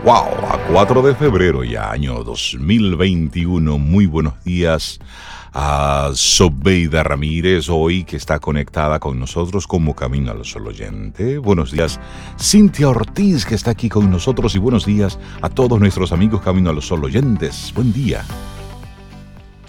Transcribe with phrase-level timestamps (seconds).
[0.00, 3.78] Wow, a 4 de febrero ya, año 2021.
[3.78, 4.98] Muy buenos días
[5.52, 11.38] a Sobeida Ramírez, hoy que está conectada con nosotros como Camino al Sol Oyente.
[11.38, 12.00] Buenos días,
[12.36, 14.56] Cintia Ortiz, que está aquí con nosotros.
[14.56, 17.72] Y buenos días a todos nuestros amigos Camino al Sol Oyentes.
[17.72, 18.24] Buen día.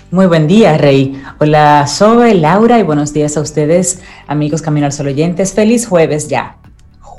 [0.09, 1.21] Muy buen día, Rey.
[1.37, 5.53] Hola, Sobe, Laura, y buenos días a ustedes, amigos Camino al Sol Oyentes.
[5.53, 6.57] Feliz jueves ya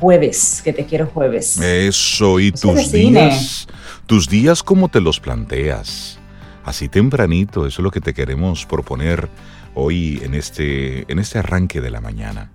[0.05, 1.59] jueves, que te quiero jueves.
[1.59, 3.67] Eso, y tus días,
[4.05, 6.19] tus días, ¿cómo te los planteas?
[6.63, 9.31] Así tempranito, eso es lo que te queremos proponer
[9.75, 12.51] hoy en este, en este arranque de la mañana.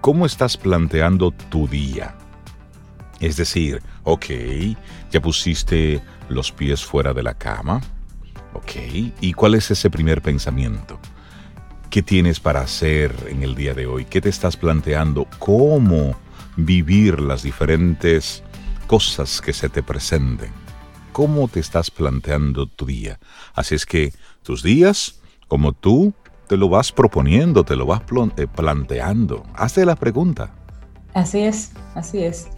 [0.00, 2.16] ¿Cómo estás planteando tu día?
[3.20, 4.26] Es decir, ok,
[5.12, 7.80] ya pusiste los pies fuera de la cama,
[8.54, 8.72] ok,
[9.20, 10.98] ¿y cuál es ese primer pensamiento?
[11.90, 14.04] ¿Qué tienes para hacer en el día de hoy?
[14.04, 15.28] ¿Qué te estás planteando?
[15.38, 16.16] ¿Cómo?
[16.58, 18.42] Vivir las diferentes
[18.86, 20.50] cosas que se te presenten.
[21.12, 23.18] ¿Cómo te estás planteando tu día?
[23.54, 26.12] Así es que tus días, como tú
[26.48, 28.02] te lo vas proponiendo, te lo vas
[28.36, 29.44] eh, planteando.
[29.54, 30.50] Hazte la pregunta.
[31.14, 32.48] Así es, así es.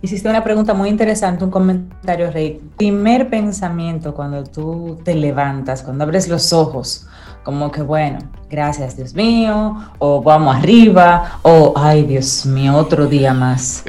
[0.00, 2.60] Hiciste una pregunta muy interesante, un comentario, Rey.
[2.76, 7.06] Primer pensamiento cuando tú te levantas, cuando abres los ojos,
[7.42, 8.18] como que bueno,
[8.50, 13.84] gracias Dios mío, o vamos arriba, o ay Dios mío, otro día más.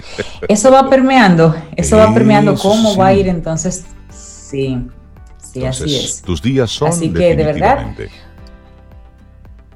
[0.48, 3.86] Eso va permeando, eso va permeando cómo va a ir entonces.
[4.10, 4.88] Sí,
[5.38, 6.22] sí, así es.
[6.22, 7.88] Tus días son así que de verdad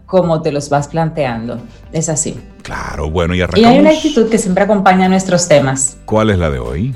[0.07, 1.61] cómo te los vas planteando.
[1.91, 2.39] Es así.
[2.63, 3.69] Claro, bueno, y arrancamos.
[3.69, 5.97] Y hay una actitud que siempre acompaña nuestros temas.
[6.05, 6.95] ¿Cuál es la de hoy?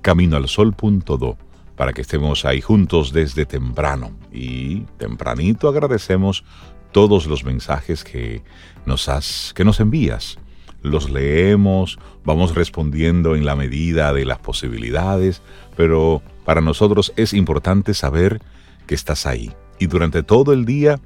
[0.02, 1.38] caminoalsol.do
[1.76, 4.12] para que estemos ahí juntos desde temprano.
[4.32, 6.44] Y tempranito agradecemos
[6.92, 8.44] todos los mensajes que
[8.86, 10.38] nos, has, que nos envías.
[10.84, 15.42] Los leemos, vamos respondiendo en la medida de las posibilidades,
[15.76, 18.42] pero para nosotros es importante saber
[18.88, 19.52] que estás ahí.
[19.80, 21.00] Y durante todo el día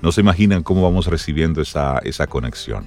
[0.00, 2.86] no se imaginan cómo vamos recibiendo esa, esa conexión.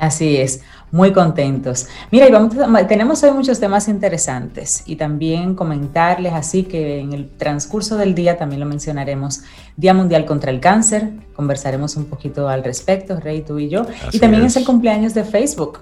[0.00, 1.86] Así es, muy contentos.
[2.10, 2.56] Mira, y vamos,
[2.88, 8.38] tenemos hoy muchos temas interesantes y también comentarles así que en el transcurso del día
[8.38, 9.42] también lo mencionaremos,
[9.76, 14.18] Día Mundial contra el Cáncer, conversaremos un poquito al respecto, Rey, tú y yo, y
[14.18, 14.52] también es.
[14.52, 15.80] es el cumpleaños de Facebook.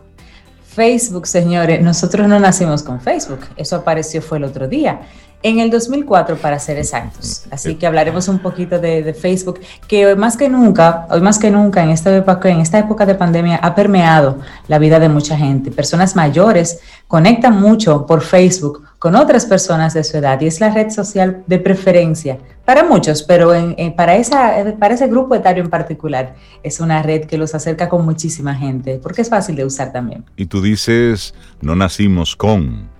[0.66, 5.00] Facebook, señores, nosotros no nacimos con Facebook, eso apareció fue el otro día
[5.42, 7.44] en el 2004 para ser exactos.
[7.50, 11.50] Así que hablaremos un poquito de, Facebook, que hoy más que nunca, hoy más que
[11.50, 15.36] nunca en esta, época, en esta época de pandemia ha permeado la vida de mucha
[15.36, 15.70] gente.
[15.70, 20.70] Personas mayores conectan mucho por Facebook con otras personas de su edad y es la
[20.70, 23.52] red social de preferencia para muchos, pero
[23.96, 28.04] para, esa, para ese grupo etario en particular es una red que los acerca con
[28.04, 30.24] muchísima gente porque es fácil de usar también.
[30.36, 32.90] Y tú dices, no nacimos con,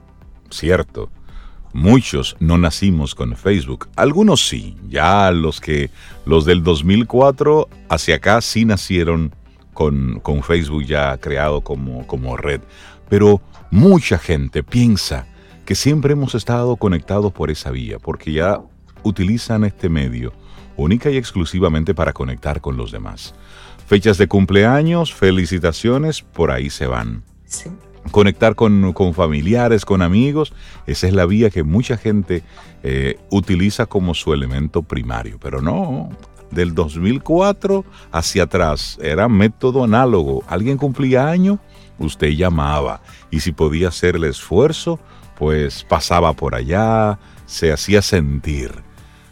[0.51, 1.11] cierto
[1.79, 5.91] Muchos no nacimos con Facebook, algunos sí, ya los que
[6.27, 9.33] los del 2004 hacia acá sí nacieron
[9.75, 12.63] con, con Facebook ya creado como, como red,
[13.09, 13.41] pero
[13.71, 15.29] mucha gente piensa
[15.65, 18.61] que siempre hemos estado conectados por esa vía, porque ya
[19.05, 20.33] utilizan este medio
[20.77, 23.37] única y exclusivamente para conectar con los demás.
[23.87, 27.23] Fechas de cumpleaños, felicitaciones, por ahí se van.
[27.45, 27.71] Sí
[28.11, 30.53] conectar con, familiares, con amigos.
[30.87, 32.43] Esa es la vía que mucha gente
[32.83, 36.11] eh, utiliza como su elemento primario, pero no.
[36.51, 40.43] Del 2004 hacia atrás era método análogo.
[40.47, 41.59] Alguien cumplía año,
[41.99, 44.99] usted llamaba y si podía hacer el esfuerzo,
[45.39, 48.73] pues pasaba por allá, se hacía sentir.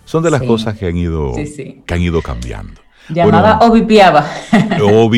[0.05, 2.86] Son de las cosas que han ido, Que han ido cambiando.
[3.09, 4.27] Llamaba o vipiaba.
[4.83, 5.11] O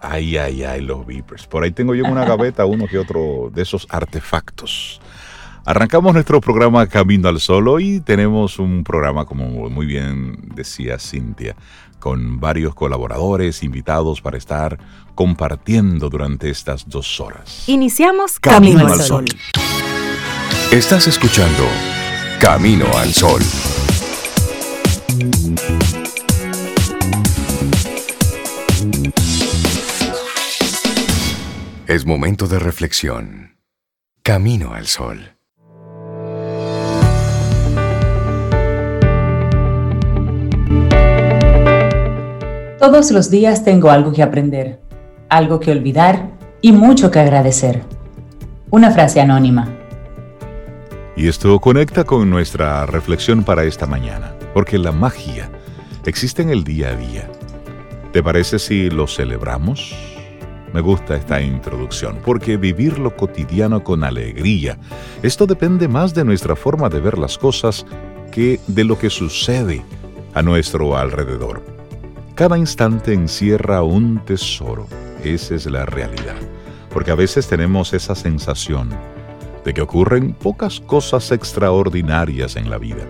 [0.00, 1.46] ay, ay, ay, los vipers.
[1.46, 5.00] Por ahí tengo yo en una gaveta uno que otro de esos artefactos.
[5.64, 11.56] Arrancamos nuestro programa Camino al Solo y tenemos un programa, como muy bien decía Cintia,
[11.98, 14.78] con varios colaboradores invitados para estar
[15.16, 17.68] compartiendo durante estas dos horas.
[17.68, 19.24] Iniciamos Camino, al Sol.
[20.70, 21.64] Estás escuchando
[22.38, 23.42] Camino al Sol.
[31.88, 33.58] Es momento de reflexión.
[34.24, 35.36] Camino al Sol.
[42.80, 44.80] Todos los días tengo algo que aprender,
[45.28, 47.84] algo que olvidar y mucho que agradecer.
[48.70, 49.72] Una frase anónima.
[51.16, 55.48] Y esto conecta con nuestra reflexión para esta mañana, porque la magia
[56.04, 57.30] existe en el día a día.
[58.12, 60.15] ¿Te parece si lo celebramos?
[60.72, 64.78] Me gusta esta introducción, porque vivir lo cotidiano con alegría,
[65.22, 67.86] esto depende más de nuestra forma de ver las cosas
[68.30, 69.82] que de lo que sucede
[70.34, 71.62] a nuestro alrededor.
[72.34, 74.86] Cada instante encierra un tesoro,
[75.24, 76.36] esa es la realidad,
[76.92, 78.90] porque a veces tenemos esa sensación
[79.64, 83.04] de que ocurren pocas cosas extraordinarias en la vida.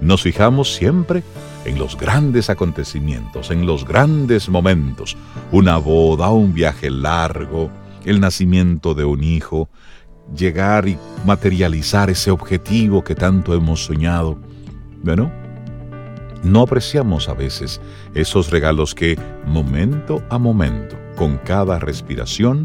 [0.00, 1.22] Nos fijamos siempre
[1.70, 5.16] en los grandes acontecimientos, en los grandes momentos,
[5.52, 7.70] una boda, un viaje largo,
[8.04, 9.68] el nacimiento de un hijo,
[10.36, 14.36] llegar y materializar ese objetivo que tanto hemos soñado.
[15.04, 15.30] Bueno,
[16.42, 17.80] no apreciamos a veces
[18.14, 22.64] esos regalos que, momento a momento, con cada respiración,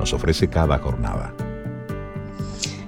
[0.00, 1.32] nos ofrece cada jornada.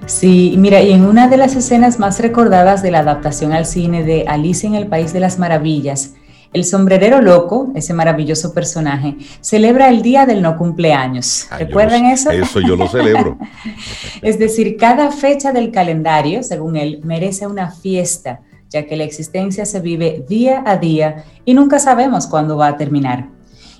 [0.07, 4.03] Sí, mira, y en una de las escenas más recordadas de la adaptación al cine
[4.03, 6.13] de Alicia en el País de las Maravillas,
[6.53, 11.47] el sombrerero loco, ese maravilloso personaje, celebra el día del no cumpleaños.
[11.49, 12.29] Ah, ¿Recuerdan eso?
[12.29, 13.37] Eso yo lo celebro.
[14.21, 19.65] es decir, cada fecha del calendario, según él, merece una fiesta, ya que la existencia
[19.65, 23.29] se vive día a día y nunca sabemos cuándo va a terminar.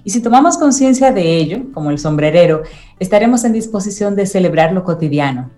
[0.03, 2.63] Y si tomamos conciencia de ello, como el sombrerero,
[2.99, 5.49] estaremos en disposición de celebrar lo cotidiano,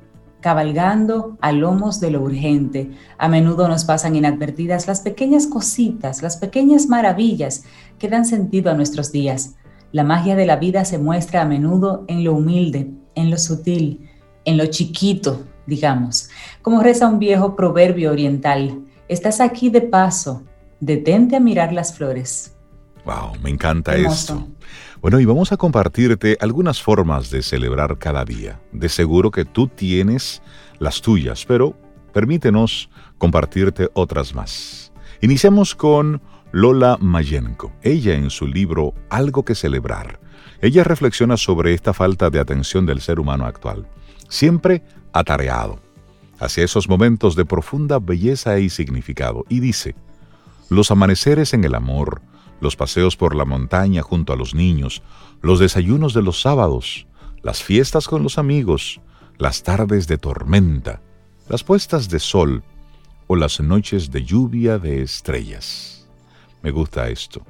[0.48, 2.92] cabalgando a lomos de lo urgente.
[3.18, 7.66] A menudo nos pasan inadvertidas las pequeñas cositas, las pequeñas maravillas
[8.00, 9.56] que dan sentido a nuestros días.
[9.92, 14.10] La magia de la vida se muestra a menudo en lo humilde, en lo sutil,
[14.46, 16.30] en lo chiquito, digamos.
[16.62, 20.44] Como reza un viejo proverbio oriental, estás aquí de paso,
[20.80, 22.56] detente a mirar las flores.
[23.04, 24.48] Wow, me encanta esto.
[25.02, 28.60] Bueno, y vamos a compartirte algunas formas de celebrar cada día.
[28.72, 30.42] De seguro que tú tienes
[30.80, 31.76] las tuyas, pero
[32.14, 32.90] permítenos
[33.20, 34.92] compartirte otras más.
[35.22, 36.20] Iniciamos con
[36.52, 37.72] Lola Mayenko.
[37.84, 40.20] Ella en su libro Algo que celebrar.
[40.62, 43.88] Ella reflexiona sobre esta falta de atención del ser humano actual,
[44.28, 44.82] siempre
[45.14, 45.80] atareado,
[46.40, 49.96] hacia esos momentos de profunda belleza y significado, y dice,
[50.70, 52.22] los amaneceres en el amor,
[52.60, 55.04] los paseos por la montaña junto a los niños,
[55.42, 57.08] los desayunos de los sábados,
[57.44, 59.02] las fiestas con los amigos,
[59.38, 61.02] las tardes de tormenta,
[61.48, 62.64] las puestas de sol
[63.28, 66.08] o las noches de lluvia de estrellas.
[66.62, 67.46] Me gusta esto.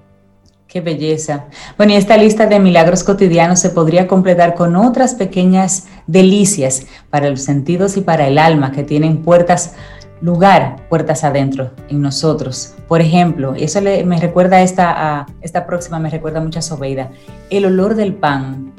[0.68, 1.46] Qué belleza.
[1.78, 7.30] Bueno, y esta lista de milagros cotidianos se podría completar con otras pequeñas delicias para
[7.30, 9.76] los sentidos y para el alma que tienen puertas
[10.22, 12.74] lugar puertas adentro en nosotros.
[12.88, 17.12] Por ejemplo, eso me recuerda esta, a, esta próxima, me recuerda mucho a Sobeida,
[17.50, 18.74] el olor del pan.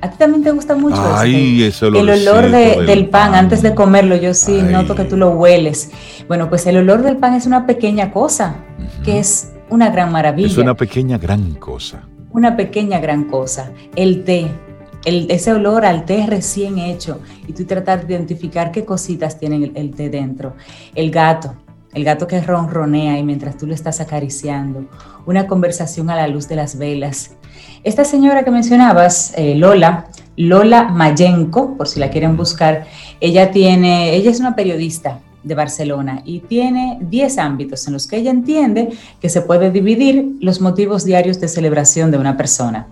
[0.00, 1.86] ¿A ti también te gusta mucho Ay, eso?
[1.86, 5.92] El olor del pan, antes de comerlo, yo sí noto que tú lo hueles.
[6.26, 8.56] Bueno, pues el olor del pan es una pequeña cosa,
[9.04, 10.48] que es una gran maravilla.
[10.48, 12.02] Es una pequeña gran cosa.
[12.30, 13.70] Una pequeña gran cosa.
[13.94, 14.50] El té,
[15.04, 19.90] ese olor al té recién hecho y tú tratar de identificar qué cositas tiene el,
[19.94, 20.54] té dentro.
[20.94, 21.54] El gato,
[21.92, 24.86] el gato que ronronea y mientras tú lo estás acariciando,
[25.26, 27.32] una conversación a la luz de las velas.
[27.84, 32.86] Esta señora que mencionabas, eh, Lola, Lola Mayenko, por si la quieren buscar,
[33.20, 38.16] ella tiene, ella es una periodista de Barcelona y tiene 10 ámbitos en los que
[38.16, 42.86] ella entiende que se puede dividir los motivos diarios de celebración de una persona.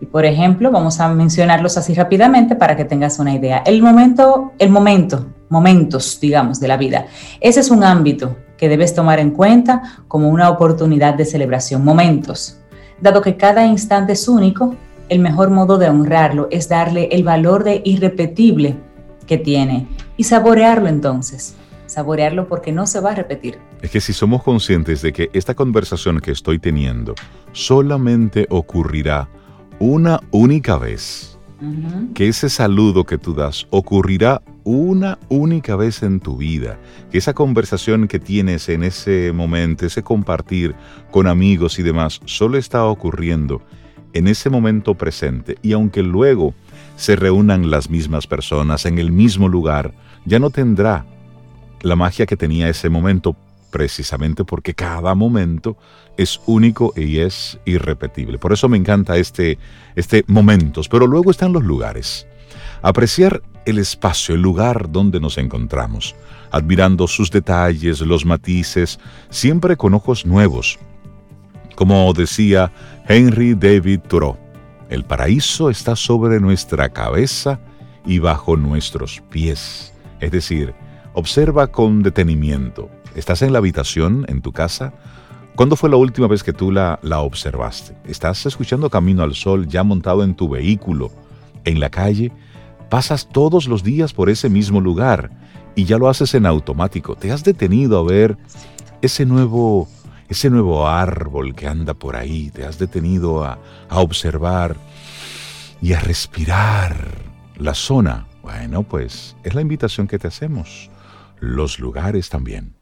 [0.00, 3.58] Y por ejemplo, vamos a mencionarlos así rápidamente para que tengas una idea.
[3.66, 7.06] El momento, el momento, momentos, digamos, de la vida.
[7.40, 11.84] Ese es un ámbito que debes tomar en cuenta como una oportunidad de celebración.
[11.84, 12.58] Momentos.
[13.00, 14.74] Dado que cada instante es único,
[15.08, 18.76] el mejor modo de honrarlo es darle el valor de irrepetible
[19.26, 21.54] que tiene y saborearlo entonces.
[21.86, 23.58] Saborearlo porque no se va a repetir.
[23.80, 27.14] Es que si somos conscientes de que esta conversación que estoy teniendo
[27.52, 29.28] solamente ocurrirá
[29.80, 31.38] una única vez,
[32.14, 36.78] que ese saludo que tú das ocurrirá una única vez en tu vida,
[37.10, 40.74] que esa conversación que tienes en ese momento, ese compartir
[41.10, 43.62] con amigos y demás, solo está ocurriendo
[44.12, 45.56] en ese momento presente.
[45.62, 46.54] Y aunque luego
[46.96, 49.94] se reúnan las mismas personas en el mismo lugar,
[50.24, 51.06] ya no tendrá
[51.82, 53.36] la magia que tenía ese momento
[53.70, 55.76] precisamente porque cada momento
[56.16, 58.38] es único y es irrepetible.
[58.38, 59.58] Por eso me encanta este,
[59.94, 62.26] este momentos, pero luego están los lugares.
[62.82, 66.14] Apreciar el espacio, el lugar donde nos encontramos,
[66.50, 68.98] admirando sus detalles, los matices,
[69.30, 70.78] siempre con ojos nuevos.
[71.74, 72.72] Como decía
[73.06, 74.36] Henry David Thoreau,
[74.88, 77.60] el paraíso está sobre nuestra cabeza
[78.06, 79.92] y bajo nuestros pies.
[80.20, 80.74] Es decir,
[81.12, 82.88] observa con detenimiento.
[83.18, 84.92] ¿Estás en la habitación, en tu casa?
[85.56, 87.96] ¿Cuándo fue la última vez que tú la, la observaste?
[88.04, 91.10] ¿Estás escuchando Camino al Sol ya montado en tu vehículo,
[91.64, 92.30] en la calle?
[92.88, 95.30] Pasas todos los días por ese mismo lugar
[95.74, 97.16] y ya lo haces en automático.
[97.16, 98.38] ¿Te has detenido a ver
[99.02, 99.88] ese nuevo,
[100.28, 102.50] ese nuevo árbol que anda por ahí?
[102.50, 103.58] ¿Te has detenido a,
[103.88, 104.76] a observar
[105.82, 106.94] y a respirar
[107.56, 110.88] la zona, bueno, pues es la invitación que te hacemos.
[111.40, 112.77] Los lugares también.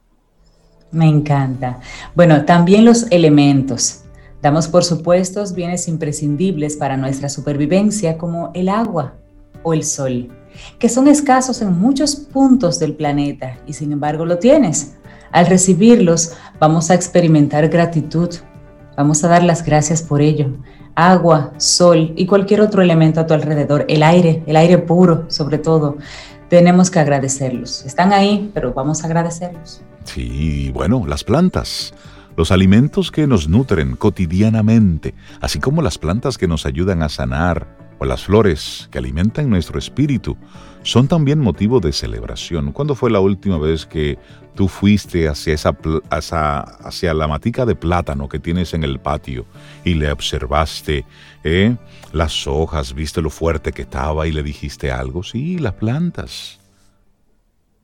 [0.91, 1.81] Me encanta.
[2.15, 4.03] Bueno, también los elementos.
[4.41, 9.15] Damos por supuestos bienes imprescindibles para nuestra supervivencia como el agua
[9.63, 10.29] o el sol,
[10.79, 14.95] que son escasos en muchos puntos del planeta y sin embargo lo tienes.
[15.33, 18.31] Al recibirlos vamos a experimentar gratitud,
[18.97, 20.53] vamos a dar las gracias por ello,
[20.95, 25.59] agua, sol y cualquier otro elemento a tu alrededor, el aire, el aire puro sobre
[25.59, 25.97] todo,
[26.49, 27.85] tenemos que agradecerlos.
[27.85, 29.83] Están ahí, pero vamos a agradecerlos.
[30.05, 31.93] Sí, bueno, las plantas,
[32.37, 37.67] los alimentos que nos nutren cotidianamente, así como las plantas que nos ayudan a sanar,
[37.99, 40.37] o las flores que alimentan nuestro espíritu,
[40.83, 42.73] son también motivo de celebración.
[42.73, 44.19] ¿Cuándo fue la última vez que
[44.57, 49.47] tú fuiste hacia, esa, hacia, la matica de plátano que tienes en el patio
[49.85, 51.05] y le observaste
[51.45, 51.77] eh,
[52.13, 55.23] las hojas, viste lo fuerte que estaba y le dijiste algo?
[55.23, 56.56] Sí, las plantas.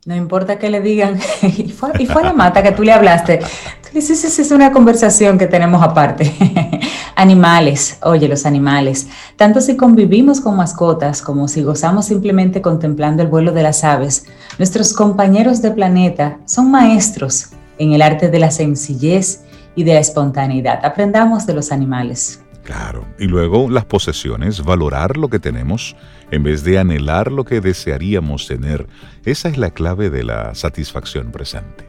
[0.05, 3.39] No importa que le digan, y fue, y fue la mata que tú le hablaste.
[3.39, 6.35] Tú dices, es una conversación que tenemos aparte.
[7.15, 9.07] Animales, oye, los animales,
[9.37, 14.27] tanto si convivimos con mascotas como si gozamos simplemente contemplando el vuelo de las aves,
[14.59, 19.45] nuestros compañeros de planeta son maestros en el arte de la sencillez
[19.77, 20.85] y de la espontaneidad.
[20.85, 22.43] Aprendamos de los animales.
[22.65, 25.95] Claro, y luego las posesiones, valorar lo que tenemos
[26.33, 28.89] en vez de anhelar lo que desearíamos tener.
[29.25, 31.87] Esa es la clave de la satisfacción presente.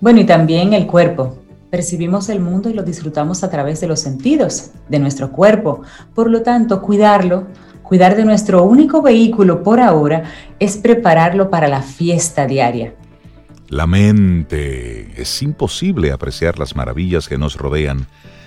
[0.00, 1.38] Bueno, y también el cuerpo.
[1.70, 5.82] Percibimos el mundo y lo disfrutamos a través de los sentidos, de nuestro cuerpo.
[6.14, 7.46] Por lo tanto, cuidarlo,
[7.82, 10.24] cuidar de nuestro único vehículo por ahora,
[10.58, 12.94] es prepararlo para la fiesta diaria.
[13.68, 15.20] La mente.
[15.20, 18.06] Es imposible apreciar las maravillas que nos rodean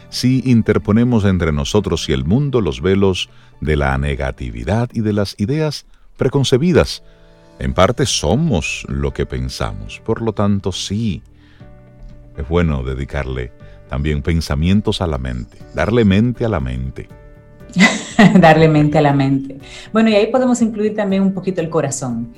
[0.09, 3.29] si interponemos entre nosotros y el mundo los velos
[3.61, 5.85] de la negatividad y de las ideas
[6.17, 7.03] preconcebidas.
[7.59, 11.23] En parte somos lo que pensamos, por lo tanto sí,
[12.37, 13.51] es bueno dedicarle
[13.89, 17.07] también pensamientos a la mente, darle mente a la mente.
[18.39, 19.59] darle mente a la mente.
[19.91, 22.33] Bueno, y ahí podemos incluir también un poquito el corazón.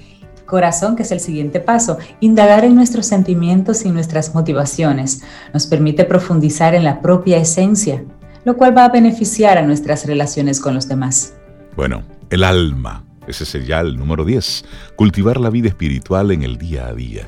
[0.50, 5.22] Corazón, que es el siguiente paso, indagar en nuestros sentimientos y nuestras motivaciones,
[5.53, 8.03] nos permite profundizar en la propia esencia,
[8.44, 11.36] lo cual va a beneficiar a nuestras relaciones con los demás.
[11.77, 14.65] Bueno, el alma, ese sería el número 10,
[14.96, 17.27] cultivar la vida espiritual en el día a día.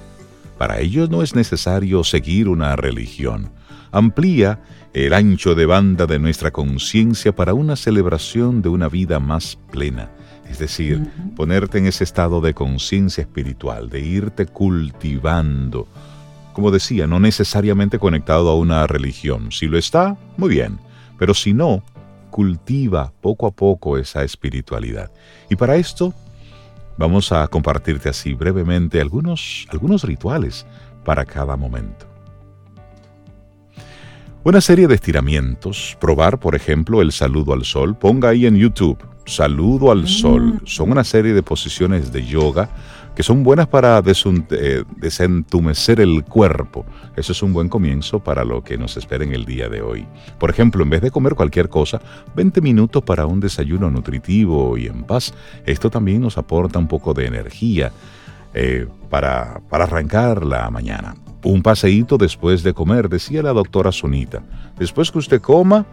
[0.58, 3.52] Para ello no es necesario seguir una religión.
[3.92, 4.60] Amplía
[4.94, 10.12] el ancho de banda de nuestra conciencia para una celebración de una vida más plena.
[10.52, 11.02] Es decir,
[11.36, 15.88] ponerte en ese estado de conciencia espiritual, de irte cultivando.
[16.54, 19.52] Como decía, no necesariamente conectado a una religión.
[19.52, 20.78] Si lo está, muy bien.
[21.18, 21.84] Pero si no,
[22.30, 25.12] cultiva poco a poco esa espiritualidad.
[25.50, 26.14] Y para esto
[27.02, 30.68] Vamos a compartirte así brevemente algunos, algunos rituales
[31.04, 32.06] para cada momento.
[34.44, 39.00] Una serie de estiramientos, probar por ejemplo el saludo al sol, ponga ahí en YouTube,
[39.36, 40.60] saludo al sol, mm.
[40.66, 42.70] son una serie de posiciones de yoga
[43.16, 46.86] que son buenas para eh, desentumecer el cuerpo.
[47.16, 50.08] Eso es un buen comienzo para lo que nos espera en el día de hoy.
[50.40, 52.02] Por ejemplo, en vez de comer cualquier cosa,
[52.36, 55.34] 20 minutos para un desayuno nutritivo y en paz.
[55.66, 57.92] Esto también nos aporta un poco de energía
[58.54, 61.16] eh, para, para arrancar la mañana.
[61.44, 64.42] Un paseíto después de comer, decía la doctora Sunita.
[64.78, 65.86] Después que usted coma,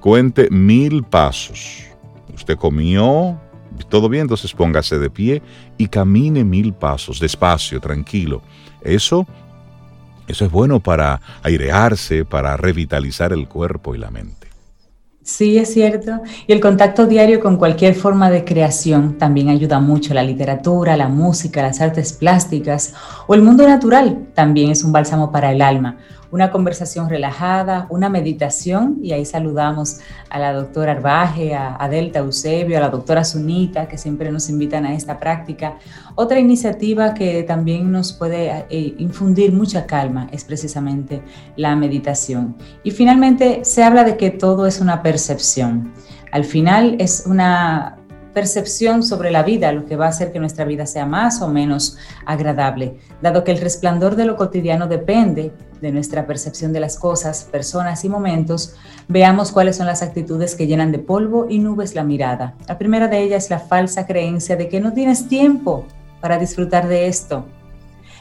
[0.00, 1.91] cuente mil pasos.
[2.34, 3.38] Usted comió,
[3.88, 5.42] todo bien, entonces póngase de pie
[5.78, 8.42] y camine mil pasos, despacio, tranquilo.
[8.82, 9.26] Eso,
[10.28, 14.42] eso es bueno para airearse, para revitalizar el cuerpo y la mente.
[15.24, 16.20] Sí, es cierto.
[16.48, 20.14] Y el contacto diario con cualquier forma de creación también ayuda mucho.
[20.14, 22.94] La literatura, la música, las artes plásticas
[23.28, 25.96] o el mundo natural también es un bálsamo para el alma.
[26.32, 32.78] Una conversación relajada, una meditación, y ahí saludamos a la doctora Arbaje, a, Delta Eusebio,
[32.78, 35.76] a la doctora Sunita, que siempre nos invitan a esta práctica.
[36.14, 41.22] Otra iniciativa que también nos puede eh, infundir mucha calma es precisamente
[41.56, 42.56] la meditación.
[42.82, 45.92] Y finalmente se habla de que todo es una percepción.
[46.32, 47.98] Al final es una
[48.32, 51.48] percepción sobre la vida, lo que va a hacer que nuestra vida sea más o
[51.48, 56.96] menos agradable, dado que el resplandor de lo cotidiano depende de nuestra percepción de las
[56.96, 58.76] cosas, personas y momentos,
[59.08, 62.54] veamos cuáles son las actitudes que llenan de polvo y nubes la mirada.
[62.68, 65.84] La primera de ellas es la falsa creencia de que no tienes tiempo
[66.20, 67.46] para disfrutar de esto.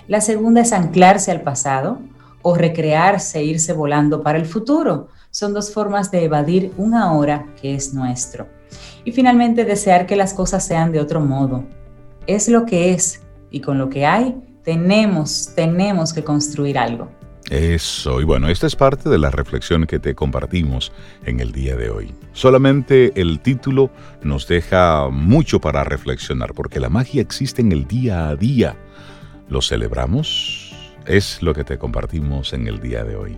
[0.08, 2.00] La segunda es anclarse al pasado
[2.42, 5.10] o recrearse e irse volando para el futuro.
[5.30, 8.48] Son dos formas de evadir un ahora que es nuestro.
[9.04, 11.64] Y finalmente, desear que las cosas sean de otro modo.
[12.28, 17.10] Es lo que es y con lo que hay tenemos, tenemos que construir algo.
[17.50, 20.94] Eso, y bueno, esta es parte de la reflexión que te compartimos
[21.26, 22.14] en el día de hoy.
[22.32, 23.90] Solamente el título
[24.22, 28.78] nos deja mucho para reflexionar, porque la magia existe en el día a día.
[29.50, 30.74] ¿Lo celebramos?
[31.06, 33.38] Es lo que te compartimos en el día de hoy.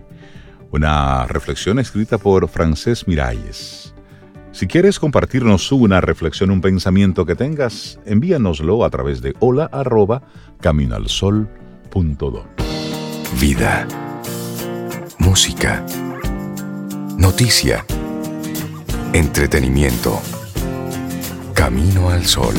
[0.70, 3.93] Una reflexión escrita por Francés Miralles.
[4.54, 10.22] Si quieres compartirnos una reflexión, un pensamiento que tengas, envíanoslo a través de hola arroba
[10.60, 12.46] caminoalsol.do.
[13.40, 13.88] Vida.
[15.18, 15.84] Música.
[17.18, 17.84] Noticia.
[19.12, 20.22] Entretenimiento.
[21.52, 22.54] Camino al sol.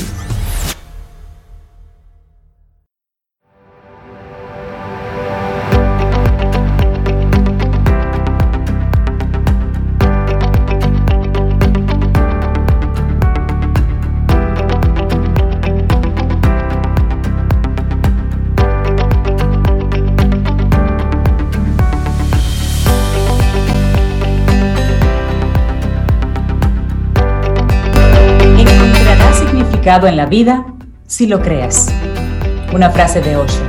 [29.86, 30.66] En la vida
[31.06, 31.94] si lo creas.
[32.74, 33.62] Una frase de Osho.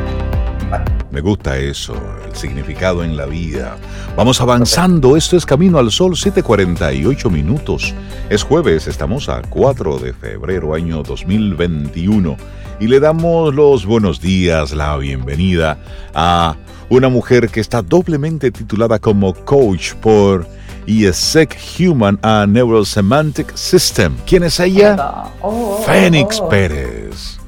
[1.11, 1.94] Me gusta eso,
[2.26, 3.76] el significado en la vida.
[4.16, 7.94] Vamos avanzando, esto es Camino al Sol, 7:48 minutos.
[8.31, 12.37] Es jueves, estamos a 4 de febrero año 2021
[12.81, 15.76] y le damos los buenos días, la bienvenida
[16.14, 16.57] a
[16.88, 20.46] una mujer que está doblemente titulada como coach por
[20.87, 24.16] ESEC Human and Neurosemantic System.
[24.27, 24.96] ¿Quién es ella?
[25.40, 26.49] Oh, oh, Fénix oh.
[26.49, 27.38] Pérez.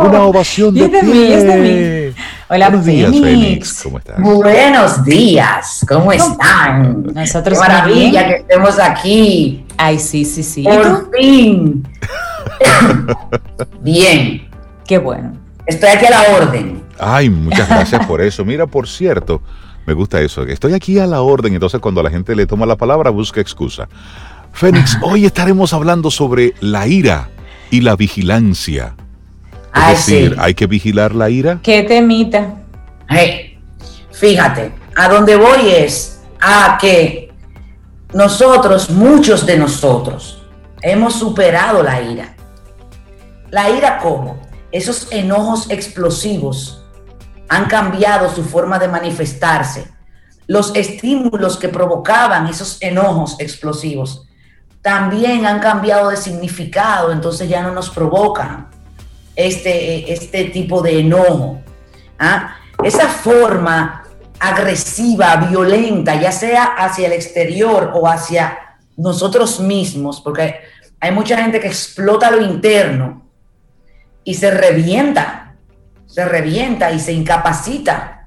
[0.00, 2.14] Una ovación de, de mí, es de mí.
[2.48, 3.82] Hola, Buenos días, Fénix.
[3.82, 4.20] ¿Cómo estás?
[4.20, 5.84] Buenos días.
[5.88, 7.04] ¿Cómo están?
[7.12, 9.64] Nosotros Qué maravilla que estemos aquí.
[9.76, 10.62] Ay, sí, sí, sí.
[10.62, 11.86] Por fin.
[13.80, 14.48] Bien.
[14.86, 15.32] Qué bueno.
[15.66, 16.82] Estoy aquí a la orden.
[16.98, 18.44] Ay, muchas gracias por eso.
[18.44, 19.42] Mira, por cierto,
[19.86, 20.42] me gusta eso.
[20.42, 23.88] Estoy aquí a la orden, entonces cuando la gente le toma la palabra busca excusa.
[24.52, 27.30] Fénix, hoy estaremos hablando sobre la ira
[27.70, 28.96] y la vigilancia.
[29.74, 31.60] Es decir, ¿hay que vigilar la ira?
[31.62, 32.56] ¿Qué temita?
[33.08, 33.58] Hey,
[34.10, 37.30] fíjate, a dónde voy es a que
[38.14, 40.42] nosotros, muchos de nosotros,
[40.80, 42.34] hemos superado la ira.
[43.50, 44.40] ¿La ira cómo?
[44.72, 46.85] Esos enojos explosivos
[47.48, 49.90] han cambiado su forma de manifestarse.
[50.46, 54.28] Los estímulos que provocaban esos enojos explosivos
[54.82, 58.68] también han cambiado de significado, entonces ya no nos provocan
[59.34, 61.60] este, este tipo de enojo.
[62.18, 62.56] ¿ah?
[62.82, 64.04] Esa forma
[64.38, 68.58] agresiva, violenta, ya sea hacia el exterior o hacia
[68.96, 70.60] nosotros mismos, porque
[71.00, 73.26] hay mucha gente que explota lo interno
[74.24, 75.45] y se revienta
[76.16, 78.26] se revienta y se incapacita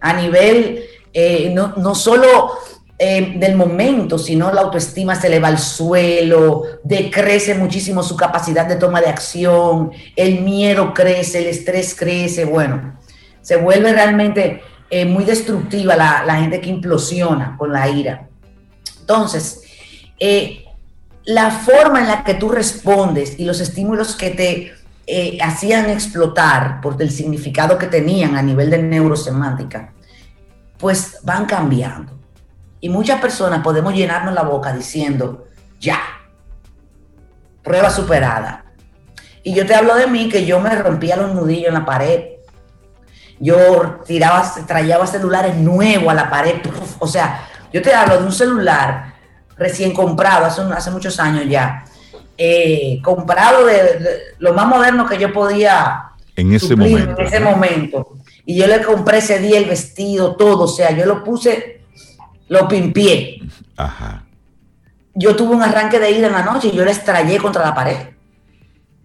[0.00, 2.52] a nivel eh, no, solo
[2.98, 8.64] eh, del momento, sino la autoestima se le va al suelo, decrece muchísimo su capacidad
[8.64, 12.98] de toma de acción, el miedo crece, el estrés crece, bueno,
[13.42, 18.28] se vuelve realmente eh, muy destructiva la, la, gente que implosiona con la ira.
[18.98, 19.60] Entonces,
[21.26, 24.79] la forma en la que tú respondes y los estímulos que te
[25.12, 29.92] eh, hacían explotar por el significado que tenían a nivel de neurosemántica,
[30.78, 32.12] pues van cambiando.
[32.80, 35.48] Y muchas personas podemos llenarnos la boca diciendo,
[35.80, 35.98] ya,
[37.64, 38.66] prueba superada.
[39.42, 42.24] Y yo te hablo de mí que yo me rompía los nudillos en la pared.
[43.40, 46.60] Yo tiraba, traía celulares nuevos a la pared.
[47.00, 49.14] O sea, yo te hablo de un celular
[49.56, 51.84] recién comprado hace muchos años ya,
[52.42, 57.20] eh, comprado de, lo más moderno que yo podía en ese momento.
[57.20, 58.16] En ese momento.
[58.46, 61.82] Y yo le compré ese día el vestido, todo, o sea, yo lo puse,
[62.48, 63.42] lo pimpié.
[63.76, 64.24] Ajá.
[65.12, 67.74] Yo tuve un arranque de ira en la noche y yo le estrellé contra la
[67.74, 68.08] pared.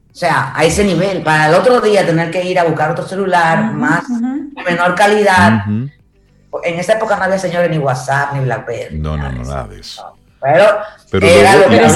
[0.10, 3.06] O sea, a ese nivel, para el otro día tener que ir a buscar otro
[3.06, 5.66] celular más, de menor calidad.
[5.68, 8.98] En esa época no había señores ni WhatsApp ni BlackBerry.
[8.98, 10.16] No, no, no, nada de eso.
[10.54, 10.66] Pero,
[11.10, 11.28] pero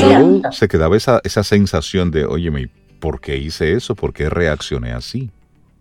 [0.01, 3.95] luego, se quedaba esa, esa sensación de, oye, ¿por qué hice eso?
[3.95, 5.29] ¿Por qué reaccioné así?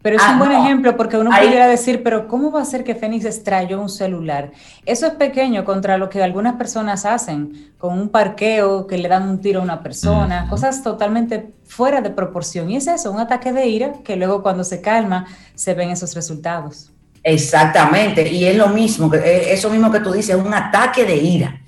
[0.01, 2.85] Pero es un ah, buen ejemplo porque uno pudiera decir, pero ¿cómo va a ser
[2.85, 4.53] que Fénix extrayó un celular?
[4.87, 9.29] Eso es pequeño contra lo que algunas personas hacen con un parqueo, que le dan
[9.29, 12.71] un tiro a una persona, cosas totalmente fuera de proporción.
[12.71, 15.27] Y es eso, un ataque de ira que luego cuando se calma
[15.57, 16.93] se ven esos resultados.
[17.25, 21.61] Exactamente, y es lo mismo, eh, eso mismo que tú dices, un ataque de ira.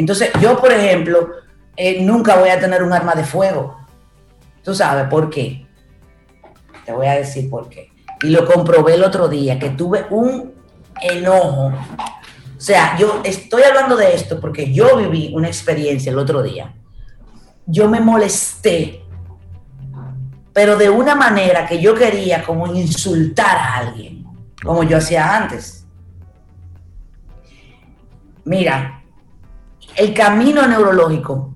[0.00, 1.28] Entonces, yo, por ejemplo,
[1.76, 3.76] eh, nunca voy a tener un arma de fuego.
[4.64, 5.66] ¿Tú sabes por qué?
[6.86, 7.92] Te voy a decir por qué.
[8.22, 10.54] Y lo comprobé el otro día, que tuve un
[11.02, 11.66] enojo.
[11.66, 16.74] O sea, yo estoy hablando de esto porque yo viví una experiencia el otro día.
[17.66, 19.02] Yo me molesté,
[20.54, 24.24] pero de una manera que yo quería como insultar a alguien,
[24.64, 25.86] como yo hacía antes.
[28.46, 28.99] Mira,
[29.96, 31.54] el camino neurológico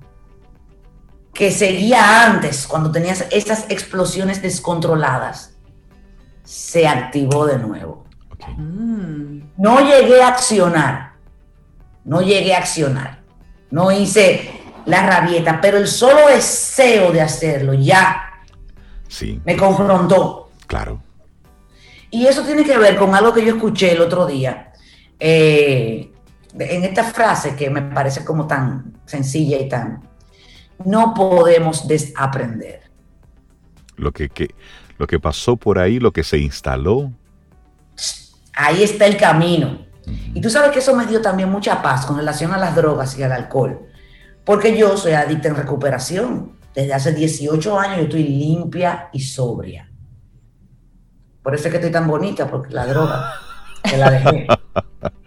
[1.32, 5.56] que seguía antes, cuando tenías estas explosiones descontroladas,
[6.44, 8.04] se activó de nuevo.
[8.56, 9.40] Mm.
[9.56, 11.14] No llegué a accionar,
[12.04, 13.22] no llegué a accionar,
[13.70, 18.42] no hice la rabieta, pero el solo deseo de hacerlo ya
[19.08, 19.40] sí.
[19.44, 20.50] me confrontó.
[20.66, 21.02] Claro.
[22.10, 24.72] Y eso tiene que ver con algo que yo escuché el otro día,
[25.18, 26.12] eh,
[26.58, 30.02] en esta frase que me parece como tan sencilla y tan
[30.84, 32.82] no podemos desaprender.
[33.96, 34.30] Lo que,
[34.98, 37.12] lo que pasó por ahí, lo que se instaló.
[38.54, 39.84] Ahí está el camino.
[40.34, 43.16] Y tú sabes que eso me dio también mucha paz con relación a las drogas
[43.18, 43.86] y al alcohol.
[44.44, 46.52] Porque yo soy adicta en recuperación.
[46.74, 49.90] Desde hace 18 años yo estoy limpia y sobria.
[51.42, 53.32] Por eso es que estoy tan bonita, porque la droga
[53.84, 54.46] se la dejé.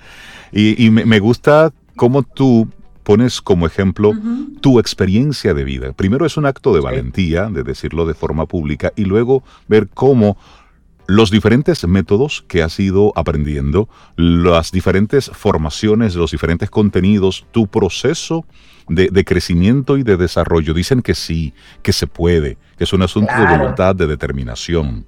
[0.52, 2.70] y, me gusta cómo tú
[3.04, 4.12] pones como ejemplo
[4.60, 5.94] tu experiencia de vida.
[5.94, 10.38] Primero es un acto de valentía, de decirlo de forma pública, y luego ver cómo
[11.08, 18.46] los diferentes métodos que has ido aprendiendo, las diferentes formaciones, los diferentes contenidos, tu proceso
[18.90, 23.34] de, crecimiento y de desarrollo, dicen que sí, que se puede, que es un asunto
[23.34, 25.06] de voluntad, de determinación.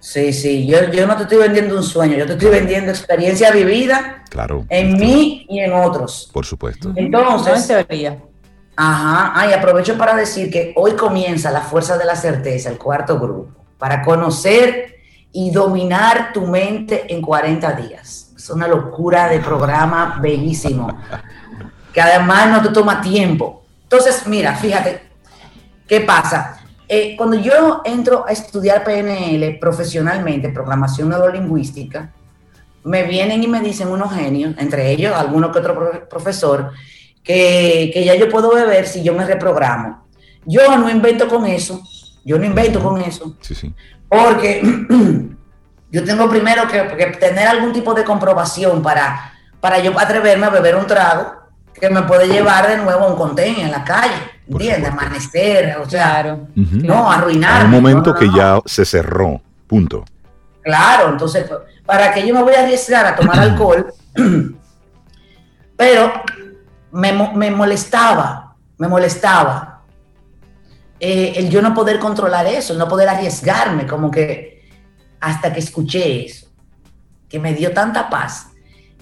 [0.00, 3.50] Sí, sí, yo, yo, no te estoy vendiendo un sueño, yo te estoy vendiendo experiencia
[3.50, 6.30] vivida claro, en mí y en otros.
[6.32, 6.92] Por supuesto.
[6.94, 7.68] Entonces,
[8.80, 13.18] Ajá, ay, aprovecho para decir que hoy comienza la Fuerza de la Certeza, el cuarto
[13.18, 14.98] grupo, para conocer
[15.32, 18.32] y dominar tu mente en 40 días.
[18.36, 20.96] Es una locura de programa bellísimo,
[21.92, 23.64] que además no te toma tiempo.
[23.82, 25.02] Entonces, mira, fíjate,
[25.88, 26.57] ¿qué pasa?
[26.88, 32.12] Eh, cuando yo entro a estudiar PNL profesionalmente, programación neurolingüística,
[32.84, 36.72] me vienen y me dicen unos genios, entre ellos alguno que otro profesor,
[37.22, 40.06] que, que ya yo puedo beber si yo me reprogramo.
[40.46, 41.82] Yo no invento con eso,
[42.24, 43.74] yo no invento con eso, sí, sí.
[44.08, 44.62] porque
[45.90, 46.80] yo tengo primero que,
[47.18, 51.34] tener algún tipo de comprobación para, para yo atreverme a beber un trago
[51.74, 54.37] que me puede llevar de nuevo a un contenio en la calle.
[54.48, 54.90] ¿Entiendes?
[54.90, 57.66] Amanecer, o sea, no, arruinar.
[57.66, 60.04] un momento que ya se cerró, punto.
[60.62, 61.50] Claro, entonces,
[61.84, 63.92] ¿para que yo me voy a arriesgar a tomar alcohol?
[65.76, 66.12] Pero
[66.90, 69.82] me, molestaba, me molestaba
[70.98, 74.68] eh, el yo no poder controlar eso, no poder arriesgarme, como que
[75.20, 76.48] hasta que escuché eso,
[77.28, 78.48] que me dio tanta paz,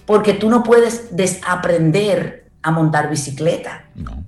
[0.05, 3.85] porque tú no puedes desaprender a montar bicicleta.
[3.95, 4.23] No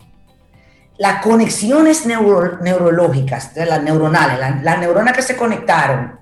[0.99, 6.19] las conexiones neurológicas, de las neuronales, las neuronas que se conectaron,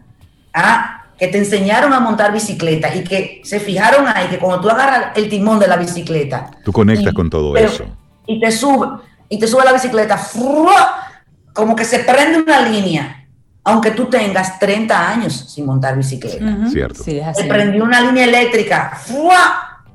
[0.53, 1.03] ¿ah?
[1.17, 5.17] que te enseñaron a montar bicicleta y que se fijaron ahí que cuando tú agarras
[5.17, 6.51] el timón de la bicicleta.
[6.63, 7.85] Tú conectas con todo eso.
[8.27, 10.21] Y te sube, y te sube la bicicleta,
[11.53, 13.25] como que se prende una línea,
[13.63, 16.69] aunque tú tengas 30 años sin montar bicicleta.
[16.69, 17.03] Cierto.
[17.03, 18.95] se prendió una línea eléctrica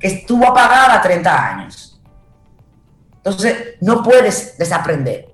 [0.01, 1.92] que estuvo apagada 30 años.
[3.25, 5.29] Entonces, no puedes desaprender.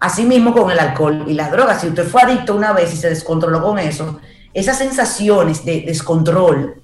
[0.00, 1.80] Asimismo con el alcohol y las drogas.
[1.80, 4.20] Si usted fue adicto una vez y se descontroló con eso,
[4.52, 6.82] esas sensaciones de descontrol,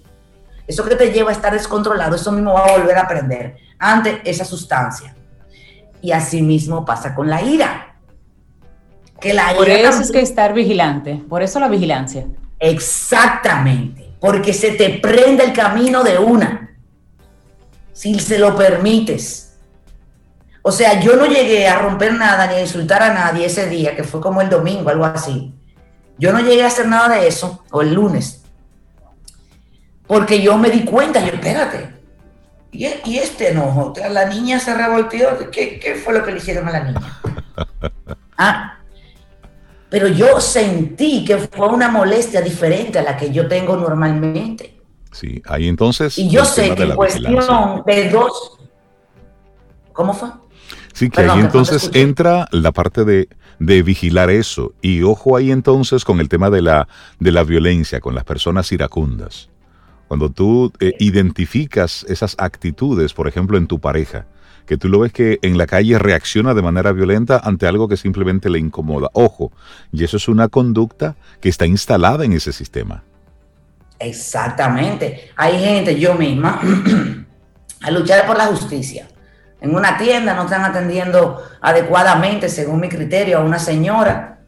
[0.67, 4.21] eso que te lleva a estar descontrolado, eso mismo va a volver a aprender ante
[4.25, 5.15] esa sustancia.
[6.03, 7.97] Y asimismo pasa con la ira.
[9.21, 12.27] Que la por eso es que estar vigilante, por eso la vigilancia.
[12.59, 14.11] Exactamente.
[14.21, 16.77] porque se te prende el camino de una,
[17.93, 19.50] si se lo permites.
[20.63, 23.97] O sea, yo no llegué a romper nada ni a insultar a nadie ese día,
[23.97, 25.55] que fue como el domingo, algo así.
[26.19, 28.43] Yo no llegué a hacer nada de eso, o el lunes,
[30.07, 31.95] porque yo me di cuenta, yo, espérate,
[32.73, 32.85] y,
[33.17, 36.85] este enojo, la niña se revolteó, ¿qué, ¿qué fue lo que le hicieron a la
[36.85, 37.21] niña?
[38.43, 38.79] Ah,
[39.91, 44.81] pero yo sentí que fue una molestia diferente a la que yo tengo normalmente.
[45.13, 46.17] Sí, ahí entonces.
[46.17, 48.59] Y yo sé que en cuestión de dos.
[49.93, 50.31] ¿Cómo fue?
[51.01, 54.75] Sí, que ahí entonces entra la parte de, de, vigilar eso.
[54.83, 58.71] Y ojo ahí entonces con el tema de la, de la violencia con las personas
[58.71, 59.49] iracundas.
[60.09, 64.27] Cuando tú eh, identificas esas actitudes, por ejemplo, en tu pareja,
[64.67, 67.97] que tú lo ves que en la calle reacciona de manera violenta ante algo que
[67.97, 69.09] simplemente le incomoda.
[69.15, 69.53] Ojo,
[69.95, 73.05] y eso es una conducta que está instalada en ese sistema.
[73.99, 75.31] Exactamente.
[75.35, 76.61] Hay gente, yo misma,
[77.81, 79.09] a luchar por la justicia.
[79.61, 84.39] En una tienda no están atendiendo adecuadamente, según mi criterio, a una señora.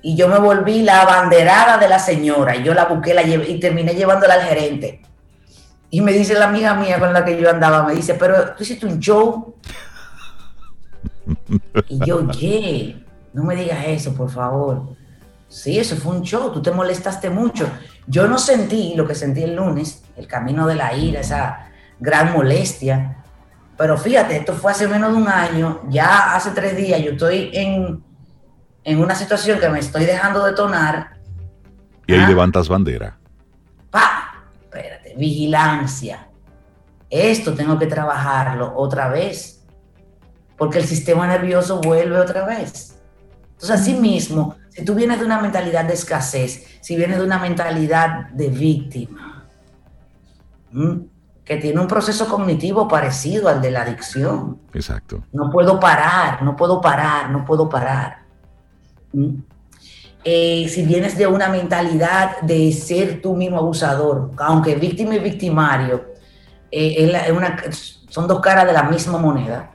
[0.00, 2.56] Y yo me volví la abanderada de la señora.
[2.56, 5.02] Y yo la busqué la y terminé llevándola al gerente.
[5.90, 8.62] Y me dice la amiga mía con la que yo andaba, me dice, pero tú
[8.62, 9.56] hiciste un show.
[11.88, 13.04] Y yo, ¿qué?
[13.32, 14.96] No me digas eso, por favor.
[15.48, 17.68] Sí, eso fue un show, tú te molestaste mucho.
[18.06, 22.32] Yo no sentí lo que sentí el lunes, el camino de la ira, esa gran
[22.32, 23.21] molestia.
[23.82, 27.50] Pero fíjate, esto fue hace menos de un año, ya hace tres días yo estoy
[27.52, 28.00] en,
[28.84, 31.16] en una situación que me estoy dejando detonar.
[32.06, 32.28] Y ahí ah.
[32.28, 33.18] levantas bandera.
[33.90, 34.44] ¡Pa!
[35.16, 36.28] vigilancia.
[37.10, 39.64] Esto tengo que trabajarlo otra vez,
[40.56, 43.00] porque el sistema nervioso vuelve otra vez.
[43.54, 47.40] Entonces, así mismo, si tú vienes de una mentalidad de escasez, si vienes de una
[47.40, 49.44] mentalidad de víctima,
[51.44, 54.60] que tiene un proceso cognitivo parecido al de la adicción.
[54.72, 55.24] Exacto.
[55.32, 58.22] No puedo parar, no puedo parar, no puedo parar.
[60.24, 66.12] Eh, si vienes de una mentalidad de ser tú mismo abusador, aunque víctima y victimario
[66.70, 67.12] eh,
[68.08, 69.72] son dos caras de la misma moneda,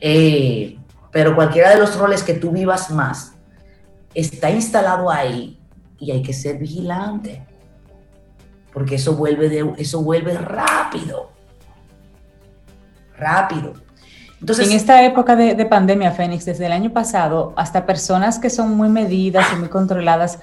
[0.00, 0.78] eh,
[1.10, 3.34] pero cualquiera de los roles que tú vivas más
[4.14, 5.58] está instalado ahí
[5.98, 7.44] y hay que ser vigilante,
[8.72, 11.30] porque eso vuelve, de, eso vuelve rápido,
[13.16, 13.74] rápido
[14.42, 18.88] en esta época de, pandemia, Fénix, desde el año pasado, hasta personas que son muy
[18.88, 20.40] medidas y muy controladas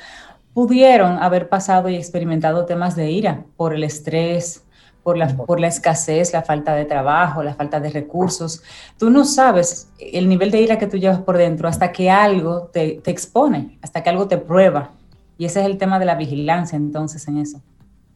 [0.54, 4.64] pudieron haber pasado y experimentado temas de ira por el estrés,
[5.04, 8.64] por la, por la escasez, la falta de trabajo, la falta de recursos.
[8.98, 12.70] Tú no sabes el nivel de ira que tú llevas por dentro hasta que algo
[12.74, 14.92] te, expone, hasta que algo te prueba.
[15.38, 17.62] Y ese es el tema de la vigilancia entonces en eso.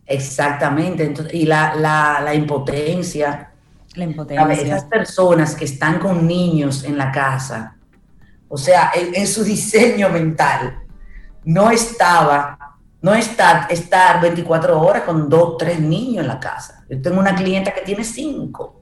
[0.05, 1.13] Exactamente.
[1.31, 3.53] y la, la impotencia,
[3.95, 4.53] la impotencia.
[4.53, 7.75] esas personas que están con niños en la casa,
[8.47, 10.79] o sea, en, su diseño mental,
[11.45, 16.83] no estaba, no está estar 24 horas con dos, tres niños en la casa.
[16.89, 18.81] Yo tengo una clienta que tiene cinco.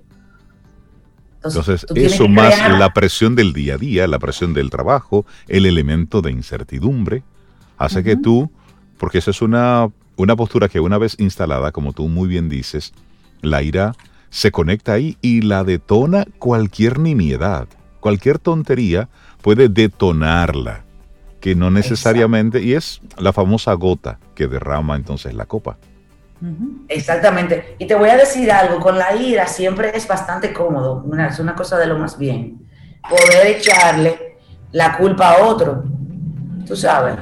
[1.43, 6.21] Entonces, eso más la presión del día a día, la presión del trabajo, el elemento
[6.21, 7.23] de incertidumbre,
[7.77, 8.51] hace que tú,
[8.99, 12.93] porque esa es una, una postura que una vez instalada, como tú muy bien dices,
[13.41, 13.93] la ira
[14.29, 17.67] se conecta ahí y la detona cualquier nimiedad.
[17.99, 19.09] Cualquier tontería
[19.41, 20.83] puede detonarla,
[21.39, 25.77] que no necesariamente, y es la famosa gota que derrama entonces la copa.
[26.87, 27.75] Exactamente.
[27.77, 31.53] Y te voy a decir algo, con la ira siempre es bastante cómodo, es una
[31.53, 32.67] cosa de lo más bien,
[33.07, 34.37] poder echarle
[34.71, 35.83] la culpa a otro.
[36.65, 37.15] Tú sabes.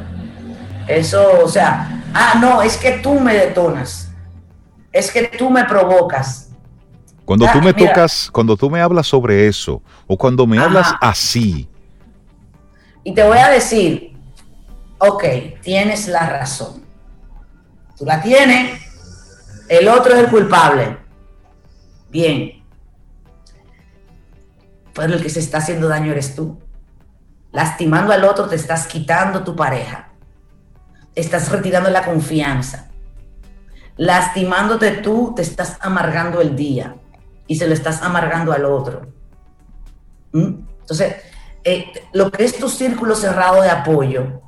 [0.90, 4.12] Eso, o sea, ah, no, es que tú me detonas,
[4.92, 6.50] es que tú me provocas,
[7.30, 11.70] cuando tú me tocas, cuando tú me hablas sobre eso, o cuando me hablas así.
[13.04, 14.18] Y te voy a decir,
[14.98, 15.24] ok,
[15.62, 16.84] tienes la razón.
[17.96, 18.82] Tú la tienes,
[19.68, 20.98] el otro es el culpable.
[22.10, 22.64] Bien.
[24.96, 26.60] Pero el que se está haciendo daño eres tú.
[27.52, 30.09] Lastimando al otro te estás quitando tu pareja.
[31.16, 32.90] Estás retirando la confianza.
[33.98, 36.96] Lastimándote tú te estás amargando el día
[37.48, 39.08] y se lo estás amargando al otro.
[40.32, 40.54] ¿Mm?
[40.82, 41.16] Entonces,
[41.64, 44.42] eh, lo que es tu círculo cerrado de apoyo,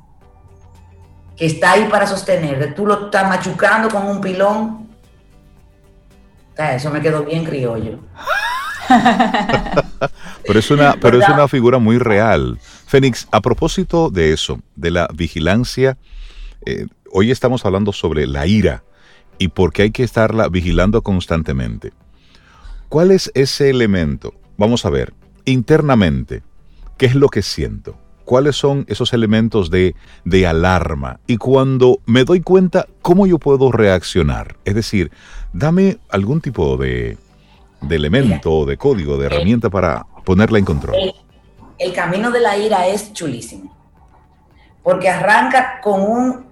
[1.36, 4.82] que está ahí para sostener, tú lo estás machucando con un pilón,
[6.56, 7.98] eso me quedó bien criollo.
[10.46, 12.58] pero es una, pero es una figura muy real.
[12.86, 15.96] Fénix, a propósito de eso, de la vigilancia,
[16.66, 18.84] eh, hoy estamos hablando sobre la ira
[19.38, 21.92] y por qué hay que estarla vigilando constantemente.
[22.88, 24.34] ¿Cuál es ese elemento?
[24.56, 26.42] Vamos a ver, internamente,
[26.98, 27.96] ¿qué es lo que siento?
[28.24, 29.94] ¿Cuáles son esos elementos de,
[30.24, 31.18] de alarma?
[31.26, 34.56] Y cuando me doy cuenta, ¿cómo yo puedo reaccionar?
[34.64, 35.10] Es decir,
[35.52, 37.16] dame algún tipo de,
[37.82, 40.96] de elemento, de código, de herramienta para ponerla en control.
[41.78, 43.76] El, camino de la ira es chulísimo.
[44.82, 46.46] Porque arranca con un,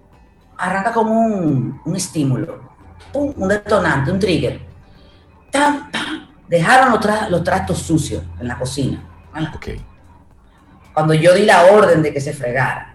[0.60, 2.60] arranca con un, estímulo,
[3.14, 4.60] un, detonante, un trigger.
[6.48, 6.92] Dejaron
[7.30, 9.02] los, trastos sucios en la cocina.
[10.92, 12.94] Cuando yo di la orden de que se fregara,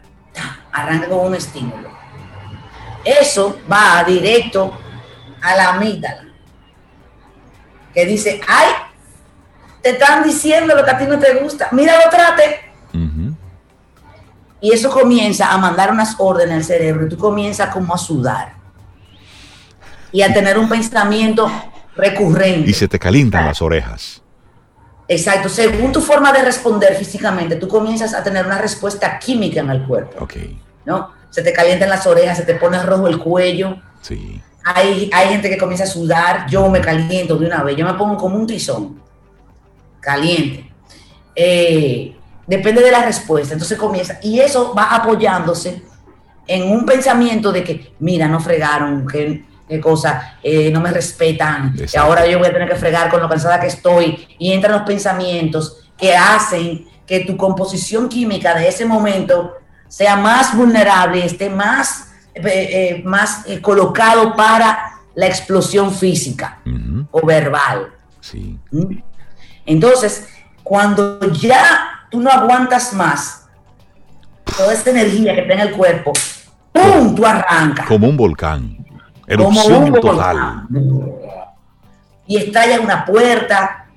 [0.71, 1.89] arranca con un estímulo.
[3.03, 4.77] Eso va directo
[5.41, 6.25] a la amígdala
[7.93, 8.67] que dice, ay,
[9.81, 12.64] te están diciendo lo que a ti no te gusta, mira lo trate.
[14.61, 18.53] Y eso comienza a mandar unas órdenes al cerebro y tú comienzas como a sudar
[20.11, 21.51] y a tener un pensamiento
[21.95, 22.69] recurrente.
[22.69, 24.21] Y se te calientan las orejas.
[25.07, 29.69] Exacto, según tu forma de responder físicamente, tú comienzas a tener una respuesta química en
[29.69, 30.23] el cuerpo.
[30.23, 30.35] Ok.
[30.85, 31.11] ¿No?
[31.29, 33.77] Se te calientan las orejas, se te pone rojo el cuello.
[34.01, 34.41] Sí.
[34.63, 38.17] Hay, gente que comienza a sudar, yo me caliento de una vez, yo me pongo
[38.17, 38.99] como un tizón,
[39.99, 40.71] caliente.
[41.35, 42.14] Eh,
[42.47, 45.81] depende de la respuesta, entonces comienza, y eso va apoyándose
[46.47, 51.75] en un pensamiento de que, mira, no fregaron, que qué cosa, eh, no me respetan,
[51.97, 54.83] ahora yo voy a tener que fregar con lo cansada que estoy, y entran los
[54.83, 59.55] pensamientos que hacen que tu composición química de ese momento
[59.87, 66.59] sea más vulnerable, esté más eh, eh, más colocado para la explosión física
[67.11, 67.93] o verbal.
[68.19, 68.59] Sí.
[68.71, 68.97] ¿Mm?
[69.65, 70.27] Entonces,
[70.61, 73.45] cuando ya tú no aguantas más
[74.57, 76.13] toda esta energía que tiene el cuerpo,
[76.71, 77.15] ¡pum!
[77.15, 77.87] tú arrancas.
[77.87, 78.77] Como un volcán.
[79.27, 80.67] Erupción total.
[82.27, 83.87] Y estalla una puerta.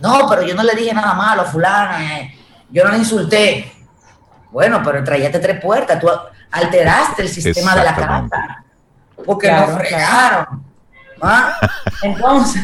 [0.00, 1.98] No, pero yo no le dije nada malo a fulana.
[2.70, 3.72] Yo no le insulté.
[4.50, 6.00] Bueno, pero traíate tres puertas.
[6.00, 6.08] Tú,
[6.50, 8.64] alteraste el sistema de la casa.
[9.24, 10.64] Porque nos fregaron.
[11.20, 11.56] ¿ah?
[12.02, 12.62] Entonces,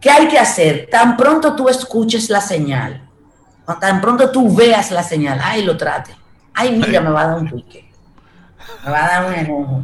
[0.00, 0.88] ¿qué hay que hacer?
[0.90, 3.05] Tan pronto tú escuches la señal,
[3.74, 6.14] tan pronto tú veas la señal, ay, lo trate.
[6.54, 7.90] Ay, mira, me va a dar un pique.
[8.84, 9.82] Me va a dar un enojo.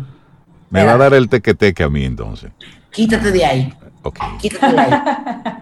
[0.71, 2.51] Me va a dar el teque-teque a mí entonces.
[2.91, 3.75] Quítate de ahí.
[4.41, 4.93] Quítate de ahí.